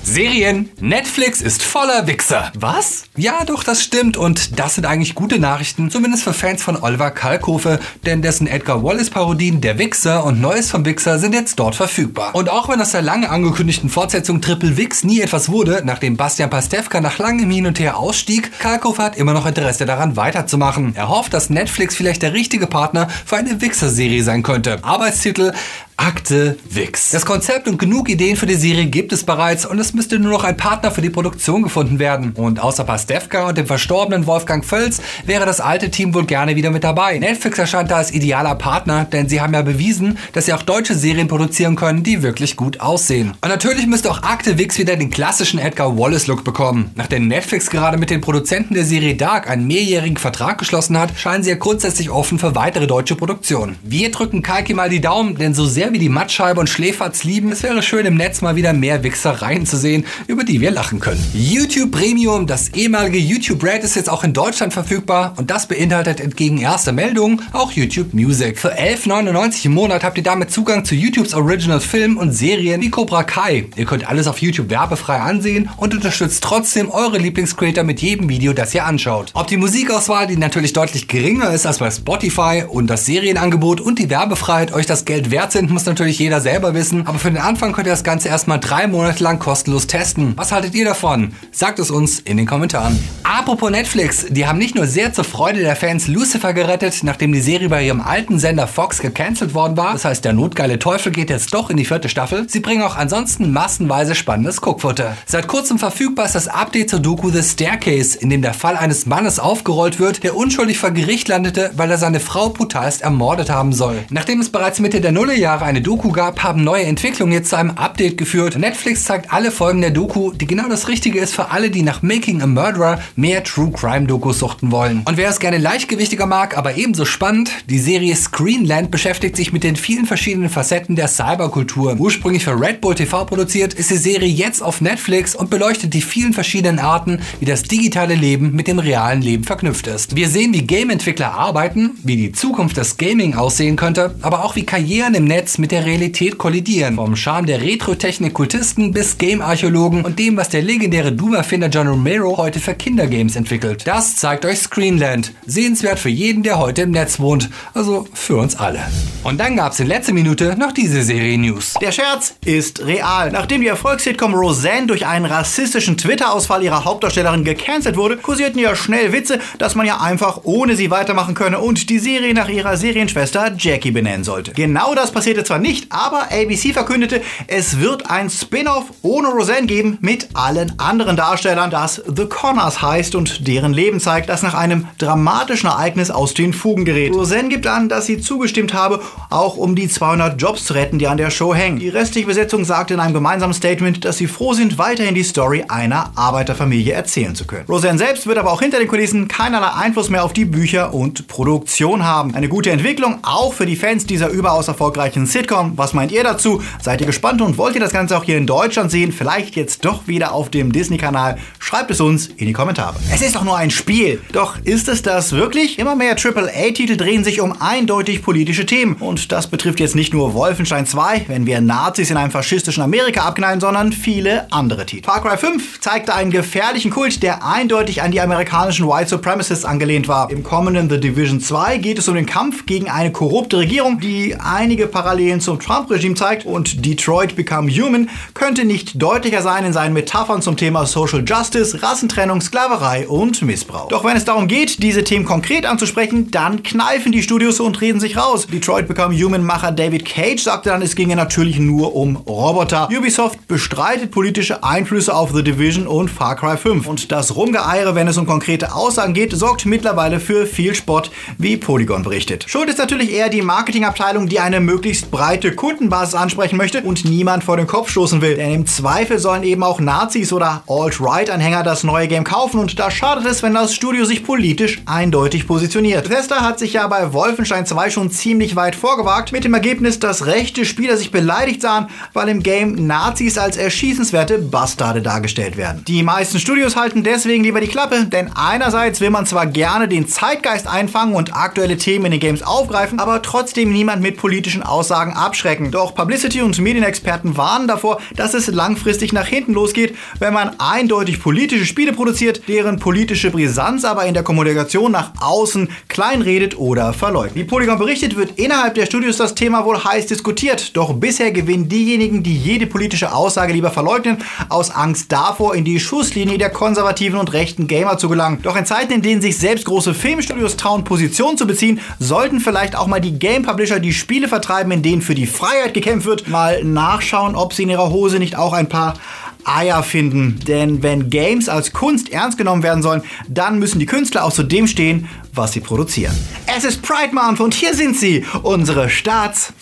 Serien. 0.03 0.69
Netflix 0.79 1.41
ist 1.41 1.61
voller 1.61 2.07
Wichser. 2.07 2.51
Was? 2.55 3.03
Ja, 3.15 3.45
doch, 3.45 3.63
das 3.63 3.83
stimmt. 3.83 4.17
Und 4.17 4.59
das 4.59 4.75
sind 4.75 4.85
eigentlich 4.85 5.15
gute 5.15 5.39
Nachrichten, 5.39 5.89
zumindest 5.91 6.23
für 6.23 6.33
Fans 6.33 6.63
von 6.63 6.81
Oliver 6.81 7.11
Kalkofe, 7.11 7.79
denn 8.05 8.21
dessen 8.21 8.47
Edgar 8.47 8.83
Wallace-Parodien 8.83 9.61
Der 9.61 9.77
Wichser 9.77 10.25
und 10.25 10.41
Neues 10.41 10.71
vom 10.71 10.85
Wichser 10.85 11.19
sind 11.19 11.33
jetzt 11.33 11.59
dort 11.59 11.75
verfügbar. 11.75 12.33
Und 12.33 12.49
auch 12.49 12.67
wenn 12.67 12.81
aus 12.81 12.91
der 12.91 13.01
lange 13.01 13.29
angekündigten 13.29 13.89
Fortsetzung 13.89 14.41
Triple 14.41 14.75
Wix 14.75 15.03
nie 15.03 15.21
etwas 15.21 15.49
wurde, 15.49 15.81
nachdem 15.85 16.17
Bastian 16.17 16.49
Pastewka 16.49 16.99
nach 16.99 17.19
langem 17.19 17.49
Hin 17.49 17.67
und 17.67 17.79
Her 17.79 17.97
ausstieg, 17.97 18.51
Kalkofe 18.59 19.03
hat 19.03 19.15
immer 19.15 19.33
noch 19.33 19.45
Interesse 19.45 19.85
daran 19.85 20.15
weiterzumachen. 20.15 20.95
Er 20.95 21.09
hofft, 21.09 21.33
dass 21.33 21.49
Netflix 21.49 21.95
vielleicht 21.95 22.21
der 22.21 22.33
richtige 22.33 22.67
Partner 22.67 23.07
für 23.25 23.37
eine 23.37 23.61
Wichser-Serie 23.61 24.23
sein 24.23 24.43
könnte. 24.43 24.83
Arbeitstitel 24.83 25.53
Akte 25.97 26.57
Wix. 26.69 27.11
Das 27.11 27.25
Konzept 27.25 27.67
und 27.67 27.77
genug 27.77 28.09
Ideen 28.09 28.35
für 28.35 28.45
die 28.45 28.55
Serie 28.55 28.85
gibt 28.85 29.13
es 29.13 29.23
bereits 29.23 29.65
und 29.65 29.77
es 29.79 29.93
müsste 29.93 30.17
nur 30.17 30.31
noch 30.31 30.43
ein 30.43 30.57
Partner 30.57 30.89
für 30.89 31.01
die 31.01 31.09
Produktion 31.09 31.61
gefunden 31.61 31.99
werden. 31.99 32.31
Und 32.35 32.59
außer 32.59 32.83
Pastewka 32.83 33.47
und 33.47 33.57
dem 33.57 33.67
verstorbenen 33.67 34.25
Wolfgang 34.25 34.65
Völz 34.65 35.01
wäre 35.25 35.45
das 35.45 35.59
alte 35.59 35.91
Team 35.91 36.13
wohl 36.13 36.25
gerne 36.25 36.55
wieder 36.55 36.71
mit 36.71 36.83
dabei. 36.83 37.19
Netflix 37.19 37.59
erscheint 37.59 37.91
da 37.91 37.97
als 37.97 38.11
idealer 38.11 38.55
Partner, 38.55 39.05
denn 39.05 39.29
sie 39.29 39.41
haben 39.41 39.53
ja 39.53 39.61
bewiesen, 39.61 40.17
dass 40.33 40.45
sie 40.45 40.53
auch 40.53 40.63
deutsche 40.63 40.95
Serien 40.95 41.27
produzieren 41.27 41.75
können, 41.75 42.01
die 42.01 42.23
wirklich 42.23 42.55
gut 42.55 42.79
aussehen. 42.79 43.33
Und 43.41 43.49
natürlich 43.49 43.85
müsste 43.85 44.09
auch 44.09 44.23
Akte 44.23 44.57
Wix 44.57 44.79
wieder 44.79 44.95
den 44.95 45.11
klassischen 45.11 45.59
Edgar 45.59 45.97
Wallace-Look 45.97 46.43
bekommen. 46.43 46.91
Nachdem 46.95 47.27
Netflix 47.27 47.69
gerade 47.69 47.97
mit 47.97 48.09
den 48.09 48.21
Produzenten 48.21 48.73
der 48.73 48.85
Serie 48.85 49.15
Dark 49.15 49.49
einen 49.49 49.67
mehrjährigen 49.67 50.17
Vertrag 50.17 50.57
geschlossen 50.57 50.97
hat, 50.97 51.11
scheinen 51.17 51.43
sie 51.43 51.51
ja 51.51 51.57
grundsätzlich 51.57 52.09
offen 52.09 52.39
für 52.39 52.55
weitere 52.55 52.87
deutsche 52.87 53.15
Produktionen. 53.15 53.77
Wir 53.83 54.09
drücken 54.09 54.41
Kalki 54.41 54.73
mal 54.73 54.89
die 54.89 55.01
Daumen, 55.01 55.35
denn 55.35 55.53
so 55.53 55.65
sehr 55.65 55.90
wie 55.93 55.99
die 55.99 56.09
Mattscheibe 56.09 56.59
und 56.59 56.69
Schläferz 56.69 57.23
lieben, 57.23 57.51
es 57.51 57.63
wäre 57.63 57.81
schön 57.81 58.05
im 58.05 58.15
Netz 58.15 58.41
mal 58.41 58.55
wieder 58.55 58.73
mehr 58.73 59.03
Wichsereien 59.03 59.65
zu 59.65 59.77
sehen, 59.77 60.05
über 60.27 60.43
die 60.43 60.61
wir 60.61 60.71
lachen 60.71 60.99
können. 60.99 61.23
YouTube 61.33 61.91
Premium, 61.91 62.47
das 62.47 62.69
ehemalige 62.69 63.17
YouTube 63.17 63.63
Red, 63.63 63.83
ist 63.83 63.95
jetzt 63.95 64.09
auch 64.09 64.23
in 64.23 64.33
Deutschland 64.33 64.73
verfügbar 64.73 65.33
und 65.37 65.49
das 65.49 65.67
beinhaltet 65.67 66.19
entgegen 66.19 66.59
erster 66.59 66.91
Meldung 66.91 67.41
auch 67.51 67.71
YouTube 67.71 68.13
Music. 68.13 68.59
Für 68.59 68.77
11,99 68.77 69.65
im 69.65 69.73
Monat 69.73 70.03
habt 70.03 70.17
ihr 70.17 70.23
damit 70.23 70.51
Zugang 70.51 70.85
zu 70.85 70.95
YouTubes 70.95 71.33
Original 71.33 71.79
Film 71.79 72.17
und 72.17 72.31
Serien 72.31 72.81
wie 72.81 72.89
Cobra 72.89 73.23
Kai. 73.23 73.65
Ihr 73.75 73.85
könnt 73.85 74.07
alles 74.07 74.27
auf 74.27 74.37
YouTube 74.37 74.69
werbefrei 74.69 75.17
ansehen 75.17 75.69
und 75.77 75.93
unterstützt 75.93 76.43
trotzdem 76.43 76.89
eure 76.89 77.17
Lieblingscreator 77.17 77.83
mit 77.83 78.01
jedem 78.01 78.29
Video, 78.29 78.53
das 78.53 78.75
ihr 78.75 78.85
anschaut. 78.85 79.31
Ob 79.33 79.47
die 79.47 79.57
Musikauswahl, 79.57 80.27
die 80.27 80.37
natürlich 80.37 80.73
deutlich 80.73 81.07
geringer 81.07 81.51
ist 81.51 81.65
als 81.65 81.79
bei 81.79 81.89
Spotify 81.89 82.63
und 82.67 82.87
das 82.87 83.05
Serienangebot 83.05 83.81
und 83.81 83.99
die 83.99 84.09
Werbefreiheit 84.09 84.73
euch 84.73 84.85
das 84.85 85.05
Geld 85.05 85.31
wert 85.31 85.51
sind, 85.51 85.70
muss 85.71 85.85
natürlich 85.85 86.19
jeder 86.19 86.41
selber 86.41 86.73
wissen. 86.73 87.07
Aber 87.07 87.19
für 87.19 87.31
den 87.31 87.41
Anfang 87.41 87.73
könnt 87.73 87.87
ihr 87.87 87.93
das 87.93 88.03
Ganze 88.03 88.29
erstmal 88.29 88.59
drei 88.59 88.87
Monate 88.87 89.23
lang 89.23 89.39
kostenlos 89.39 89.87
testen. 89.87 90.33
Was 90.35 90.51
haltet 90.51 90.75
ihr 90.75 90.85
davon? 90.85 91.33
Sagt 91.51 91.79
es 91.79 91.91
uns 91.91 92.19
in 92.19 92.37
den 92.37 92.45
Kommentaren. 92.45 92.97
Apropos 93.23 93.71
Netflix, 93.71 94.25
die 94.29 94.45
haben 94.45 94.59
nicht 94.59 94.75
nur 94.75 94.87
sehr 94.87 95.13
zur 95.13 95.23
Freude 95.23 95.61
der 95.61 95.75
Fans 95.75 96.07
Lucifer 96.07 96.53
gerettet, 96.53 97.03
nachdem 97.03 97.31
die 97.31 97.41
Serie 97.41 97.69
bei 97.69 97.83
ihrem 97.83 98.01
alten 98.01 98.39
Sender 98.39 98.67
Fox 98.67 98.99
gecancelt 98.99 99.53
worden 99.53 99.77
war. 99.77 99.93
Das 99.93 100.05
heißt, 100.05 100.25
der 100.25 100.33
notgeile 100.33 100.79
Teufel 100.79 101.11
geht 101.11 101.29
jetzt 101.29 101.53
doch 101.53 101.69
in 101.69 101.77
die 101.77 101.85
vierte 101.85 102.09
Staffel. 102.09 102.47
Sie 102.49 102.59
bringen 102.59 102.83
auch 102.83 102.97
ansonsten 102.97 103.51
massenweise 103.51 104.15
spannendes 104.15 104.61
Guckfutter. 104.61 105.15
Seit 105.25 105.47
kurzem 105.47 105.79
verfügbar 105.79 106.25
ist 106.25 106.35
das 106.35 106.47
Update 106.47 106.89
zur 106.89 106.99
Doku 106.99 107.29
The 107.29 107.41
Staircase, 107.41 108.17
in 108.17 108.29
dem 108.29 108.41
der 108.41 108.53
Fall 108.53 108.75
eines 108.75 109.05
Mannes 109.05 109.39
aufgerollt 109.39 109.99
wird, 109.99 110.23
der 110.23 110.35
unschuldig 110.35 110.77
vor 110.77 110.91
Gericht 110.91 111.27
landete, 111.27 111.71
weil 111.75 111.89
er 111.89 111.97
seine 111.97 112.19
Frau 112.19 112.49
brutalst 112.49 113.01
ermordet 113.01 113.49
haben 113.49 113.73
soll. 113.73 114.03
Nachdem 114.09 114.41
es 114.41 114.49
bereits 114.49 114.79
Mitte 114.79 115.01
der 115.01 115.11
Nullerjahre 115.11 115.60
eine 115.65 115.81
Doku 115.81 116.11
gab, 116.11 116.43
haben 116.43 116.63
neue 116.63 116.83
Entwicklungen 116.83 117.33
jetzt 117.33 117.49
zu 117.49 117.57
einem 117.57 117.71
Update 117.71 118.17
geführt. 118.17 118.57
Netflix 118.57 119.05
zeigt 119.05 119.31
alle 119.31 119.51
Folgen 119.51 119.81
der 119.81 119.91
Doku, 119.91 120.31
die 120.31 120.47
genau 120.47 120.67
das 120.69 120.87
Richtige 120.87 121.19
ist 121.19 121.33
für 121.33 121.51
alle, 121.51 121.69
die 121.69 121.81
nach 121.81 122.01
Making 122.01 122.41
a 122.41 122.47
Murderer 122.47 122.99
mehr 123.15 123.43
True 123.43 123.71
Crime 123.71 124.07
Dokus 124.07 124.39
suchten 124.39 124.71
wollen. 124.71 125.01
Und 125.05 125.17
wer 125.17 125.29
es 125.29 125.39
gerne 125.39 125.57
leichtgewichtiger 125.57 126.25
mag, 126.25 126.57
aber 126.57 126.75
ebenso 126.75 127.05
spannend, 127.05 127.51
die 127.69 127.79
Serie 127.79 128.15
Screenland 128.15 128.91
beschäftigt 128.91 129.35
sich 129.35 129.53
mit 129.53 129.63
den 129.63 129.75
vielen 129.75 130.05
verschiedenen 130.05 130.49
Facetten 130.49 130.95
der 130.95 131.07
Cyberkultur. 131.07 131.95
Ursprünglich 131.97 132.43
für 132.43 132.59
Red 132.59 132.81
Bull 132.81 132.95
TV 132.95 133.25
produziert, 133.25 133.73
ist 133.73 133.91
die 133.91 133.97
Serie 133.97 134.29
jetzt 134.29 134.61
auf 134.61 134.81
Netflix 134.81 135.35
und 135.35 135.49
beleuchtet 135.49 135.93
die 135.93 136.01
vielen 136.01 136.33
verschiedenen 136.33 136.79
Arten, 136.79 137.19
wie 137.39 137.45
das 137.45 137.63
digitale 137.63 138.15
Leben 138.15 138.51
mit 138.53 138.67
dem 138.67 138.79
realen 138.79 139.21
Leben 139.21 139.43
verknüpft 139.43 139.87
ist. 139.87 140.15
Wir 140.15 140.29
sehen, 140.29 140.53
wie 140.53 140.63
Game-Entwickler 140.63 141.33
arbeiten, 141.33 141.91
wie 142.03 142.15
die 142.15 142.31
Zukunft 142.31 142.77
des 142.77 142.97
Gaming 142.97 143.35
aussehen 143.35 143.75
könnte, 143.75 144.15
aber 144.21 144.43
auch 144.43 144.55
wie 144.55 144.65
Karrieren 144.65 145.13
im 145.13 145.25
Netz 145.25 145.50
mit 145.57 145.71
der 145.71 145.85
Realität 145.85 146.37
kollidieren. 146.37 146.95
Vom 146.95 147.15
Charme 147.15 147.45
der 147.45 147.61
Retro-Technik-Kultisten 147.61 148.91
bis 148.91 149.17
Game-Archäologen 149.17 150.05
und 150.05 150.19
dem, 150.19 150.37
was 150.37 150.49
der 150.49 150.61
legendäre 150.61 151.11
Doom-Erfinder 151.11 151.67
John 151.67 151.87
Romero 151.87 152.37
heute 152.37 152.59
für 152.59 152.73
Kindergames 152.73 153.35
entwickelt. 153.35 153.87
Das 153.87 154.15
zeigt 154.15 154.45
euch 154.45 154.59
Screenland. 154.59 155.33
Sehenswert 155.45 155.99
für 155.99 156.09
jeden, 156.09 156.43
der 156.43 156.59
heute 156.59 156.83
im 156.83 156.91
Netz 156.91 157.19
wohnt. 157.19 157.49
Also 157.73 158.07
für 158.13 158.37
uns 158.37 158.55
alle. 158.55 158.79
Und 159.23 159.39
dann 159.39 159.55
gab 159.55 159.73
es 159.73 159.79
in 159.79 159.87
letzter 159.87 160.13
Minute 160.13 160.55
noch 160.57 160.71
diese 160.71 161.03
Serie-News. 161.03 161.75
Der 161.81 161.91
Scherz 161.91 162.35
ist 162.45 162.85
real. 162.85 163.31
Nachdem 163.31 163.61
die 163.61 163.67
Erfolgssitcom 163.67 164.33
Roseanne 164.33 164.87
durch 164.87 165.05
einen 165.05 165.25
rassistischen 165.25 165.97
Twitter-Ausfall 165.97 166.63
ihrer 166.63 166.85
Hauptdarstellerin 166.85 167.43
gecancelt 167.43 167.97
wurde, 167.97 168.17
kursierten 168.17 168.59
ja 168.59 168.75
schnell 168.75 169.13
Witze, 169.13 169.39
dass 169.59 169.75
man 169.75 169.85
ja 169.85 170.01
einfach 170.01 170.41
ohne 170.43 170.75
sie 170.75 170.91
weitermachen 170.91 171.35
könne 171.35 171.59
und 171.59 171.89
die 171.89 171.99
Serie 171.99 172.33
nach 172.33 172.49
ihrer 172.49 172.77
Serienschwester 172.77 173.53
Jackie 173.57 173.91
benennen 173.91 174.23
sollte. 174.23 174.53
Genau 174.53 174.95
das 174.95 175.11
passierte 175.11 175.40
zwar 175.43 175.59
nicht, 175.59 175.91
aber 175.91 176.23
ABC 176.31 176.73
verkündete, 176.73 177.21
es 177.47 177.79
wird 177.79 178.09
ein 178.09 178.29
Spin-off 178.29 178.85
ohne 179.01 179.29
Roseanne 179.29 179.67
geben 179.67 179.97
mit 180.01 180.29
allen 180.33 180.73
anderen 180.79 181.15
Darstellern, 181.15 181.71
das 181.71 182.01
The 182.07 182.25
Connors 182.25 182.81
heißt 182.81 183.15
und 183.15 183.47
deren 183.47 183.73
Leben 183.73 183.99
zeigt, 183.99 184.29
das 184.29 184.43
nach 184.43 184.53
einem 184.53 184.87
dramatischen 184.97 185.69
Ereignis 185.69 186.11
aus 186.11 186.33
den 186.33 186.53
Fugen 186.53 186.85
gerät. 186.85 187.13
Roseanne 187.13 187.49
gibt 187.49 187.67
an, 187.67 187.89
dass 187.89 188.05
sie 188.05 188.19
zugestimmt 188.19 188.73
habe, 188.73 189.01
auch 189.29 189.57
um 189.57 189.75
die 189.75 189.87
200 189.87 190.41
Jobs 190.41 190.65
zu 190.65 190.73
retten, 190.73 190.99
die 190.99 191.07
an 191.07 191.17
der 191.17 191.31
Show 191.31 191.53
hängen. 191.53 191.79
Die 191.79 191.89
restliche 191.89 192.27
Besetzung 192.27 192.65
sagte 192.65 192.93
in 192.93 192.99
einem 192.99 193.13
gemeinsamen 193.13 193.53
Statement, 193.53 194.05
dass 194.05 194.17
sie 194.17 194.27
froh 194.27 194.53
sind, 194.53 194.77
weiterhin 194.77 195.15
die 195.15 195.23
Story 195.23 195.65
einer 195.67 196.11
Arbeiterfamilie 196.15 196.93
erzählen 196.93 197.35
zu 197.35 197.45
können. 197.45 197.65
Roseanne 197.67 197.97
selbst 197.97 198.27
wird 198.27 198.37
aber 198.37 198.51
auch 198.51 198.61
hinter 198.61 198.79
den 198.79 198.87
Kulissen 198.87 199.27
keinerlei 199.27 199.69
Einfluss 199.73 200.09
mehr 200.09 200.23
auf 200.23 200.33
die 200.33 200.45
Bücher 200.45 200.93
und 200.93 201.27
Produktion 201.27 202.05
haben. 202.05 202.35
Eine 202.35 202.49
gute 202.49 202.71
Entwicklung, 202.71 203.19
auch 203.23 203.53
für 203.53 203.65
die 203.65 203.75
Fans 203.75 204.05
dieser 204.05 204.29
überaus 204.29 204.67
erfolgreichen 204.67 205.25
Sitcom. 205.31 205.77
Was 205.77 205.93
meint 205.93 206.11
ihr 206.11 206.23
dazu? 206.23 206.61
Seid 206.81 207.01
ihr 207.01 207.07
gespannt 207.07 207.41
und 207.41 207.57
wollt 207.57 207.75
ihr 207.75 207.81
das 207.81 207.93
Ganze 207.93 208.17
auch 208.17 208.23
hier 208.23 208.37
in 208.37 208.45
Deutschland 208.45 208.91
sehen? 208.91 209.11
Vielleicht 209.11 209.55
jetzt 209.55 209.85
doch 209.85 210.07
wieder 210.07 210.33
auf 210.33 210.49
dem 210.49 210.71
Disney-Kanal? 210.71 211.37
Schreibt 211.59 211.89
es 211.91 212.01
uns 212.01 212.27
in 212.27 212.47
die 212.47 212.53
Kommentare. 212.53 212.97
Es 213.13 213.21
ist 213.21 213.35
doch 213.35 213.43
nur 213.43 213.55
ein 213.55 213.71
Spiel. 213.71 214.21
Doch 214.33 214.57
ist 214.63 214.89
es 214.89 215.01
das 215.01 215.31
wirklich? 215.31 215.79
Immer 215.79 215.95
mehr 215.95 216.15
AAA-Titel 216.17 216.97
drehen 216.97 217.23
sich 217.23 217.39
um 217.39 217.55
eindeutig 217.61 218.21
politische 218.21 218.65
Themen. 218.65 218.95
Und 218.95 219.31
das 219.31 219.47
betrifft 219.47 219.79
jetzt 219.79 219.95
nicht 219.95 220.13
nur 220.13 220.33
Wolfenstein 220.33 220.85
2, 220.85 221.25
wenn 221.27 221.45
wir 221.45 221.61
Nazis 221.61 222.11
in 222.11 222.17
einem 222.17 222.31
faschistischen 222.31 222.83
Amerika 222.83 223.21
abknallen, 223.21 223.61
sondern 223.61 223.93
viele 223.93 224.51
andere 224.51 224.85
Titel. 224.85 225.05
Far 225.05 225.21
Cry 225.21 225.37
5 225.37 225.79
zeigte 225.79 226.13
einen 226.13 226.31
gefährlichen 226.31 226.91
Kult, 226.91 227.23
der 227.23 227.45
eindeutig 227.45 228.01
an 228.01 228.11
die 228.11 228.19
amerikanischen 228.19 228.87
White 228.87 229.09
Supremacists 229.09 229.63
angelehnt 229.63 230.07
war. 230.07 230.29
Im 230.29 230.43
kommenden 230.43 230.89
The 230.89 230.99
Division 230.99 231.39
2 231.39 231.77
geht 231.77 231.99
es 231.99 232.09
um 232.09 232.15
den 232.15 232.25
Kampf 232.25 232.65
gegen 232.65 232.89
eine 232.89 233.11
korrupte 233.11 233.57
Regierung, 233.57 233.99
die 233.99 234.35
einige 234.35 234.87
Parallelen 234.87 235.20
zum 235.39 235.59
Trump-Regime 235.59 236.15
zeigt 236.15 236.45
und 236.45 236.85
Detroit 236.85 237.35
Become 237.35 237.69
Human 237.69 238.09
könnte 238.33 238.65
nicht 238.65 239.01
deutlicher 239.01 239.41
sein 239.41 239.65
in 239.65 239.73
seinen 239.73 239.93
Metaphern 239.93 240.41
zum 240.41 240.57
Thema 240.57 240.85
Social 240.85 241.23
Justice, 241.25 241.81
Rassentrennung, 241.83 242.41
Sklaverei 242.41 243.07
und 243.07 243.41
Missbrauch. 243.43 243.89
Doch 243.89 244.03
wenn 244.03 244.17
es 244.17 244.25
darum 244.25 244.47
geht, 244.47 244.81
diese 244.81 245.03
Themen 245.03 245.25
konkret 245.25 245.65
anzusprechen, 245.65 246.31
dann 246.31 246.63
kneifen 246.63 247.11
die 247.11 247.21
Studios 247.21 247.59
und 247.59 247.79
reden 247.81 247.99
sich 247.99 248.17
raus. 248.17 248.47
Detroit 248.47 248.87
Become 248.87 249.15
Human 249.15 249.43
Macher 249.43 249.71
David 249.71 250.05
Cage 250.05 250.41
sagte 250.41 250.69
dann, 250.69 250.81
es 250.81 250.95
ginge 250.95 251.15
natürlich 251.15 251.59
nur 251.59 251.95
um 251.95 252.15
Roboter. 252.15 252.89
Ubisoft 252.91 253.47
bestreitet 253.47 254.09
politische 254.09 254.63
Einflüsse 254.63 255.15
auf 255.15 255.31
The 255.33 255.43
Division 255.43 255.85
und 255.85 256.09
Far 256.09 256.35
Cry 256.35 256.57
5. 256.57 256.87
Und 256.87 257.11
das 257.11 257.35
Rumgeeiere, 257.35 257.93
wenn 257.93 258.07
es 258.07 258.17
um 258.17 258.25
konkrete 258.25 258.73
Aussagen 258.73 259.13
geht, 259.13 259.33
sorgt 259.37 259.65
mittlerweile 259.65 260.19
für 260.19 260.47
viel 260.47 260.73
Spott, 260.73 261.11
wie 261.37 261.57
Polygon 261.57 262.03
berichtet. 262.03 262.45
Schuld 262.47 262.69
ist 262.69 262.79
natürlich 262.79 263.11
eher 263.13 263.29
die 263.29 263.41
Marketingabteilung, 263.41 264.27
die 264.27 264.39
eine 264.39 264.59
möglichst 264.59 265.10
breite 265.11 265.53
Kundenbasis 265.53 266.15
ansprechen 266.15 266.57
möchte 266.57 266.81
und 266.81 267.05
niemand 267.05 267.43
vor 267.43 267.57
den 267.57 267.67
Kopf 267.67 267.89
stoßen 267.89 268.21
will. 268.21 268.35
Denn 268.35 268.53
im 268.53 268.65
Zweifel 268.65 269.19
sollen 269.19 269.43
eben 269.43 269.61
auch 269.61 269.79
Nazis 269.79 270.31
oder 270.31 270.63
Alt-Right-Anhänger 270.67 271.63
das 271.63 271.83
neue 271.83 272.07
Game 272.07 272.23
kaufen 272.23 272.59
und 272.59 272.79
da 272.79 272.89
schadet 272.89 273.25
es, 273.25 273.43
wenn 273.43 273.53
das 273.53 273.75
Studio 273.75 274.05
sich 274.05 274.23
politisch 274.23 274.81
eindeutig 274.85 275.45
positioniert. 275.45 276.07
Bethesda 276.07 276.41
hat 276.41 276.59
sich 276.59 276.73
ja 276.73 276.87
bei 276.87 277.13
Wolfenstein 277.13 277.65
2 277.65 277.89
schon 277.89 278.09
ziemlich 278.11 278.55
weit 278.55 278.75
vorgewagt, 278.75 279.31
mit 279.31 279.43
dem 279.43 279.53
Ergebnis, 279.53 279.99
dass 279.99 280.25
rechte 280.25 280.65
Spieler 280.65 280.95
sich 280.95 281.11
beleidigt 281.11 281.61
sahen, 281.61 281.87
weil 282.13 282.29
im 282.29 282.41
Game 282.41 282.87
Nazis 282.87 283.37
als 283.37 283.57
erschießenswerte 283.57 284.37
Bastarde 284.39 285.01
dargestellt 285.01 285.57
werden. 285.57 285.83
Die 285.87 286.03
meisten 286.03 286.39
Studios 286.39 286.75
halten 286.75 287.03
deswegen 287.03 287.43
lieber 287.43 287.59
die 287.59 287.67
Klappe, 287.67 288.05
denn 288.05 288.31
einerseits 288.33 289.01
will 289.01 289.09
man 289.09 289.25
zwar 289.25 289.45
gerne 289.45 289.87
den 289.87 290.07
Zeitgeist 290.07 290.67
einfangen 290.67 291.15
und 291.15 291.35
aktuelle 291.35 291.77
Themen 291.77 292.05
in 292.05 292.11
den 292.11 292.19
Games 292.21 292.43
aufgreifen, 292.43 292.99
aber 292.99 293.21
trotzdem 293.21 293.71
niemand 293.73 294.01
mit 294.01 294.17
politischen 294.17 294.63
Aussagen 294.63 295.00
abschrecken. 295.09 295.71
Doch 295.71 295.95
Publicity 295.95 296.41
und 296.41 296.57
Medienexperten 296.59 297.35
warnen 297.35 297.67
davor, 297.67 297.99
dass 298.15 298.33
es 298.35 298.47
langfristig 298.47 299.11
nach 299.11 299.25
hinten 299.25 299.53
losgeht, 299.53 299.95
wenn 300.19 300.33
man 300.33 300.59
eindeutig 300.59 301.21
politische 301.21 301.65
Spiele 301.65 301.93
produziert, 301.93 302.47
deren 302.47 302.77
politische 302.77 303.31
Brisanz 303.31 303.83
aber 303.83 304.05
in 304.05 304.13
der 304.13 304.23
Kommunikation 304.23 304.91
nach 304.91 305.13
außen 305.19 305.69
kleinredet 305.87 306.57
oder 306.57 306.93
verleugnet. 306.93 307.35
Wie 307.35 307.43
Polygon 307.43 307.79
berichtet, 307.79 308.15
wird 308.15 308.37
innerhalb 308.37 308.75
der 308.75 308.85
Studios 308.85 309.17
das 309.17 309.33
Thema 309.33 309.65
wohl 309.65 309.83
heiß 309.83 310.05
diskutiert, 310.05 310.77
doch 310.77 310.93
bisher 310.93 311.31
gewinnen 311.31 311.67
diejenigen, 311.67 312.21
die 312.21 312.37
jede 312.37 312.67
politische 312.67 313.13
Aussage 313.13 313.53
lieber 313.53 313.71
verleugnen, 313.71 314.17
aus 314.49 314.69
Angst 314.69 315.11
davor, 315.11 315.55
in 315.55 315.65
die 315.65 315.79
Schusslinie 315.79 316.37
der 316.37 316.49
konservativen 316.49 317.19
und 317.19 317.33
rechten 317.33 317.67
Gamer 317.67 317.97
zu 317.97 318.09
gelangen. 318.09 318.39
Doch 318.43 318.55
in 318.55 318.65
Zeiten, 318.65 318.93
in 318.93 319.01
denen 319.01 319.21
sich 319.21 319.37
selbst 319.37 319.65
große 319.65 319.93
Filmstudios 319.93 320.57
trauen, 320.57 320.83
Position 320.83 321.37
zu 321.37 321.47
beziehen, 321.47 321.79
sollten 321.99 322.39
vielleicht 322.39 322.75
auch 322.75 322.87
mal 322.87 322.99
die 322.99 323.17
Game 323.17 323.43
Publisher, 323.43 323.79
die 323.79 323.93
Spiele 323.93 324.27
vertreiben, 324.27 324.71
in 324.71 324.80
denen 324.81 325.01
für 325.01 325.15
die 325.15 325.27
Freiheit 325.27 325.73
gekämpft 325.73 326.05
wird, 326.05 326.27
mal 326.27 326.63
nachschauen, 326.63 327.35
ob 327.35 327.53
sie 327.53 327.63
in 327.63 327.69
ihrer 327.69 327.89
Hose 327.89 328.19
nicht 328.19 328.35
auch 328.35 328.53
ein 328.53 328.69
paar 328.69 328.95
Eier 329.43 329.83
finden. 329.83 330.39
Denn 330.47 330.83
wenn 330.83 331.09
Games 331.09 331.49
als 331.49 331.73
Kunst 331.73 332.11
ernst 332.11 332.37
genommen 332.37 332.63
werden 332.63 332.83
sollen, 332.83 333.03
dann 333.27 333.59
müssen 333.59 333.79
die 333.79 333.85
Künstler 333.85 334.23
auch 334.23 334.33
zu 334.33 334.43
dem 334.43 334.67
stehen, 334.67 335.09
was 335.33 335.53
sie 335.53 335.61
produzieren. 335.61 336.15
Es 336.45 336.63
ist 336.63 336.81
Pride 336.81 337.13
Month 337.13 337.39
und 337.39 337.53
hier 337.53 337.73
sind 337.73 337.97
sie, 337.97 338.25
unsere 338.43 338.89
Staats 338.89 339.53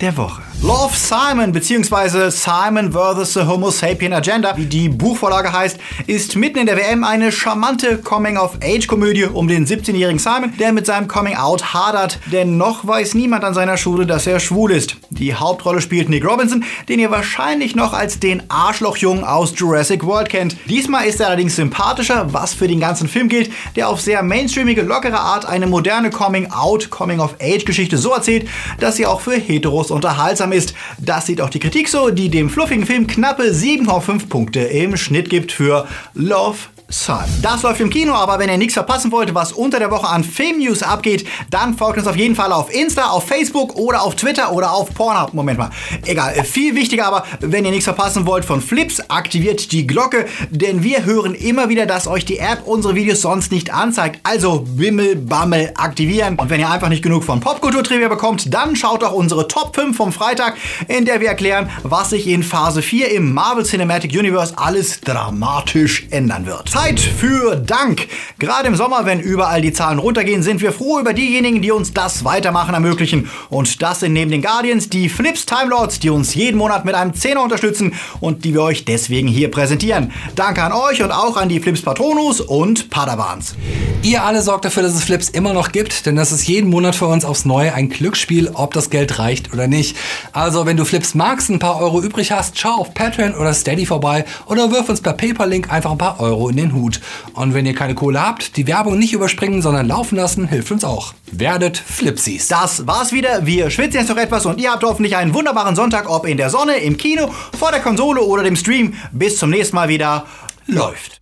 der 0.00 0.16
Woche. 0.16 0.42
Love 0.62 0.94
Simon 0.96 1.52
bzw. 1.52 2.30
Simon 2.30 2.92
vs. 2.92 3.34
the 3.34 3.40
Homo 3.46 3.70
Sapien 3.70 4.12
Agenda, 4.12 4.56
wie 4.56 4.66
die 4.66 4.88
Buchvorlage 4.88 5.52
heißt, 5.52 5.78
ist 6.06 6.34
mitten 6.34 6.58
in 6.58 6.66
der 6.66 6.76
WM 6.76 7.04
eine 7.04 7.30
charmante 7.30 7.98
Coming-of-Age-Komödie 7.98 9.26
um 9.26 9.46
den 9.46 9.66
17-jährigen 9.66 10.18
Simon, 10.18 10.52
der 10.58 10.72
mit 10.72 10.86
seinem 10.86 11.06
Coming-out 11.06 11.74
hadert, 11.74 12.18
denn 12.32 12.56
noch 12.56 12.86
weiß 12.86 13.14
niemand 13.14 13.44
an 13.44 13.54
seiner 13.54 13.76
Schule, 13.76 14.04
dass 14.04 14.26
er 14.26 14.40
schwul 14.40 14.72
ist. 14.72 14.96
Die 15.10 15.34
Hauptrolle 15.34 15.80
spielt 15.80 16.08
Nick 16.08 16.24
Robinson, 16.24 16.64
den 16.88 16.98
ihr 16.98 17.10
wahrscheinlich 17.10 17.76
noch 17.76 17.92
als 17.92 18.18
den 18.18 18.42
Arschlochjungen 18.48 19.24
aus 19.24 19.52
Jurassic 19.56 20.04
World 20.04 20.28
kennt. 20.28 20.56
Diesmal 20.68 21.06
ist 21.06 21.20
er 21.20 21.28
allerdings 21.28 21.54
sympathischer, 21.54 22.32
was 22.32 22.54
für 22.54 22.66
den 22.66 22.80
ganzen 22.80 23.08
Film 23.08 23.28
gilt, 23.28 23.50
der 23.76 23.88
auf 23.88 24.00
sehr 24.00 24.22
mainstreamige, 24.22 24.82
lockere 24.82 25.20
Art 25.20 25.46
eine 25.46 25.68
moderne 25.68 26.10
Coming-out, 26.10 26.90
Coming-of-Age-Geschichte 26.90 27.96
so 27.96 28.12
erzählt, 28.12 28.48
dass 28.80 28.96
sie 28.96 29.06
auch 29.06 29.20
für 29.20 29.36
Heteros 29.36 29.87
unterhaltsam 29.90 30.52
ist. 30.52 30.74
Das 30.98 31.26
sieht 31.26 31.40
auch 31.40 31.50
die 31.50 31.60
Kritik 31.60 31.88
so, 31.88 32.10
die 32.10 32.28
dem 32.28 32.50
fluffigen 32.50 32.86
Film 32.86 33.06
knappe 33.06 33.44
7,5 33.44 34.28
Punkte 34.28 34.60
im 34.60 34.96
Schnitt 34.96 35.30
gibt 35.30 35.52
für 35.52 35.86
Love 36.14 36.58
Sun. 36.90 37.24
Das 37.42 37.62
läuft 37.62 37.80
im 37.80 37.90
Kino, 37.90 38.14
aber 38.14 38.38
wenn 38.38 38.48
ihr 38.48 38.56
nichts 38.56 38.72
verpassen 38.72 39.12
wollt, 39.12 39.34
was 39.34 39.52
unter 39.52 39.78
der 39.78 39.90
Woche 39.90 40.08
an 40.08 40.24
Film-News 40.24 40.82
abgeht, 40.82 41.28
dann 41.50 41.76
folgt 41.76 41.98
uns 41.98 42.06
auf 42.06 42.16
jeden 42.16 42.34
Fall 42.34 42.50
auf 42.50 42.74
Insta, 42.74 43.10
auf 43.10 43.26
Facebook 43.26 43.76
oder 43.76 44.00
auf 44.00 44.16
Twitter 44.16 44.52
oder 44.52 44.72
auf 44.72 44.94
Pornhub. 44.94 45.34
Moment 45.34 45.58
mal. 45.58 45.68
Egal, 46.06 46.42
viel 46.44 46.74
wichtiger 46.74 47.06
aber, 47.06 47.26
wenn 47.40 47.66
ihr 47.66 47.72
nichts 47.72 47.84
verpassen 47.84 48.24
wollt 48.24 48.46
von 48.46 48.62
Flips, 48.62 49.00
aktiviert 49.10 49.70
die 49.72 49.86
Glocke, 49.86 50.24
denn 50.48 50.82
wir 50.82 51.04
hören 51.04 51.34
immer 51.34 51.68
wieder, 51.68 51.84
dass 51.84 52.06
euch 52.06 52.24
die 52.24 52.38
App 52.38 52.62
unsere 52.64 52.94
Videos 52.94 53.20
sonst 53.20 53.52
nicht 53.52 53.70
anzeigt. 53.70 54.20
Also 54.22 54.64
Bimmel, 54.66 55.16
Bammel 55.16 55.72
aktivieren. 55.76 56.36
Und 56.36 56.48
wenn 56.48 56.58
ihr 56.58 56.70
einfach 56.70 56.88
nicht 56.88 57.02
genug 57.02 57.22
von 57.22 57.40
Popkultur-Trivia 57.40 58.08
bekommt, 58.08 58.54
dann 58.54 58.76
schaut 58.76 59.02
doch 59.02 59.12
unsere 59.12 59.46
Top 59.46 59.74
5 59.74 59.94
vom 59.94 60.10
Freitag, 60.10 60.56
in 60.86 61.04
der 61.04 61.20
wir 61.20 61.28
erklären, 61.28 61.68
was 61.82 62.10
sich 62.10 62.26
in 62.26 62.42
Phase 62.42 62.80
4 62.80 63.10
im 63.10 63.34
Marvel 63.34 63.66
Cinematic 63.66 64.12
Universe 64.12 64.54
alles 64.56 65.02
dramatisch 65.02 66.06
ändern 66.10 66.46
wird. 66.46 66.77
Zeit 66.78 67.00
für 67.00 67.56
Dank. 67.56 68.06
Gerade 68.38 68.68
im 68.68 68.76
Sommer, 68.76 69.04
wenn 69.04 69.18
überall 69.18 69.60
die 69.60 69.72
Zahlen 69.72 69.98
runtergehen, 69.98 70.44
sind 70.44 70.60
wir 70.60 70.70
froh 70.72 71.00
über 71.00 71.12
diejenigen, 71.12 71.60
die 71.60 71.72
uns 71.72 71.92
das 71.92 72.24
Weitermachen 72.24 72.72
ermöglichen. 72.72 73.28
Und 73.50 73.82
das 73.82 73.98
sind 73.98 74.12
neben 74.12 74.30
den 74.30 74.42
Guardians 74.42 74.88
die 74.88 75.08
Flips 75.08 75.44
Time 75.44 75.70
Lords, 75.70 75.98
die 75.98 76.10
uns 76.10 76.36
jeden 76.36 76.56
Monat 76.56 76.84
mit 76.84 76.94
einem 76.94 77.14
Zehner 77.14 77.42
unterstützen 77.42 77.94
und 78.20 78.44
die 78.44 78.54
wir 78.54 78.62
euch 78.62 78.84
deswegen 78.84 79.26
hier 79.26 79.50
präsentieren. 79.50 80.12
Danke 80.36 80.62
an 80.62 80.72
euch 80.72 81.02
und 81.02 81.10
auch 81.10 81.36
an 81.36 81.48
die 81.48 81.58
Flips 81.58 81.82
Patronus 81.82 82.40
und 82.40 82.90
Padawans. 82.90 83.56
Ihr 84.02 84.22
alle 84.22 84.40
sorgt 84.40 84.64
dafür, 84.64 84.84
dass 84.84 84.94
es 84.94 85.02
Flips 85.02 85.28
immer 85.28 85.52
noch 85.52 85.72
gibt, 85.72 86.06
denn 86.06 86.14
das 86.14 86.30
ist 86.30 86.46
jeden 86.46 86.70
Monat 86.70 86.94
für 86.94 87.08
uns 87.08 87.24
aufs 87.24 87.44
Neue 87.44 87.74
ein 87.74 87.88
Glücksspiel, 87.88 88.52
ob 88.54 88.72
das 88.72 88.90
Geld 88.90 89.18
reicht 89.18 89.52
oder 89.52 89.66
nicht. 89.66 89.96
Also, 90.32 90.64
wenn 90.66 90.76
du 90.76 90.84
Flips 90.84 91.16
magst, 91.16 91.50
ein 91.50 91.58
paar 91.58 91.80
Euro 91.80 92.00
übrig 92.00 92.30
hast, 92.30 92.56
schau 92.56 92.76
auf 92.76 92.94
Patreon 92.94 93.34
oder 93.34 93.52
Steady 93.52 93.84
vorbei 93.84 94.24
oder 94.46 94.70
wirf 94.70 94.88
uns 94.88 95.00
per 95.00 95.14
PayPal-Link 95.14 95.72
einfach 95.72 95.90
ein 95.90 95.98
paar 95.98 96.20
Euro 96.20 96.48
in 96.48 96.67
den 96.68 96.74
Hut. 96.74 97.00
Und 97.34 97.54
wenn 97.54 97.66
ihr 97.66 97.74
keine 97.74 97.94
Kohle 97.94 98.20
habt, 98.20 98.56
die 98.56 98.66
Werbung 98.66 98.98
nicht 98.98 99.12
überspringen, 99.12 99.62
sondern 99.62 99.88
laufen 99.88 100.16
lassen, 100.16 100.48
hilft 100.48 100.70
uns 100.70 100.84
auch. 100.84 101.14
Werdet 101.30 101.76
Flipsies. 101.76 102.48
Das 102.48 102.86
war's 102.86 103.12
wieder. 103.12 103.46
Wir 103.46 103.70
schwitzen 103.70 104.00
jetzt 104.00 104.08
noch 104.08 104.16
etwas 104.16 104.46
und 104.46 104.60
ihr 104.60 104.70
habt 104.70 104.84
hoffentlich 104.84 105.16
einen 105.16 105.34
wunderbaren 105.34 105.76
Sonntag, 105.76 106.08
ob 106.08 106.26
in 106.26 106.36
der 106.36 106.50
Sonne, 106.50 106.76
im 106.78 106.96
Kino, 106.96 107.30
vor 107.58 107.70
der 107.70 107.80
Konsole 107.80 108.20
oder 108.20 108.42
dem 108.42 108.56
Stream. 108.56 108.94
Bis 109.12 109.38
zum 109.38 109.50
nächsten 109.50 109.76
Mal 109.76 109.88
wieder. 109.88 110.26
Läuft. 110.66 111.18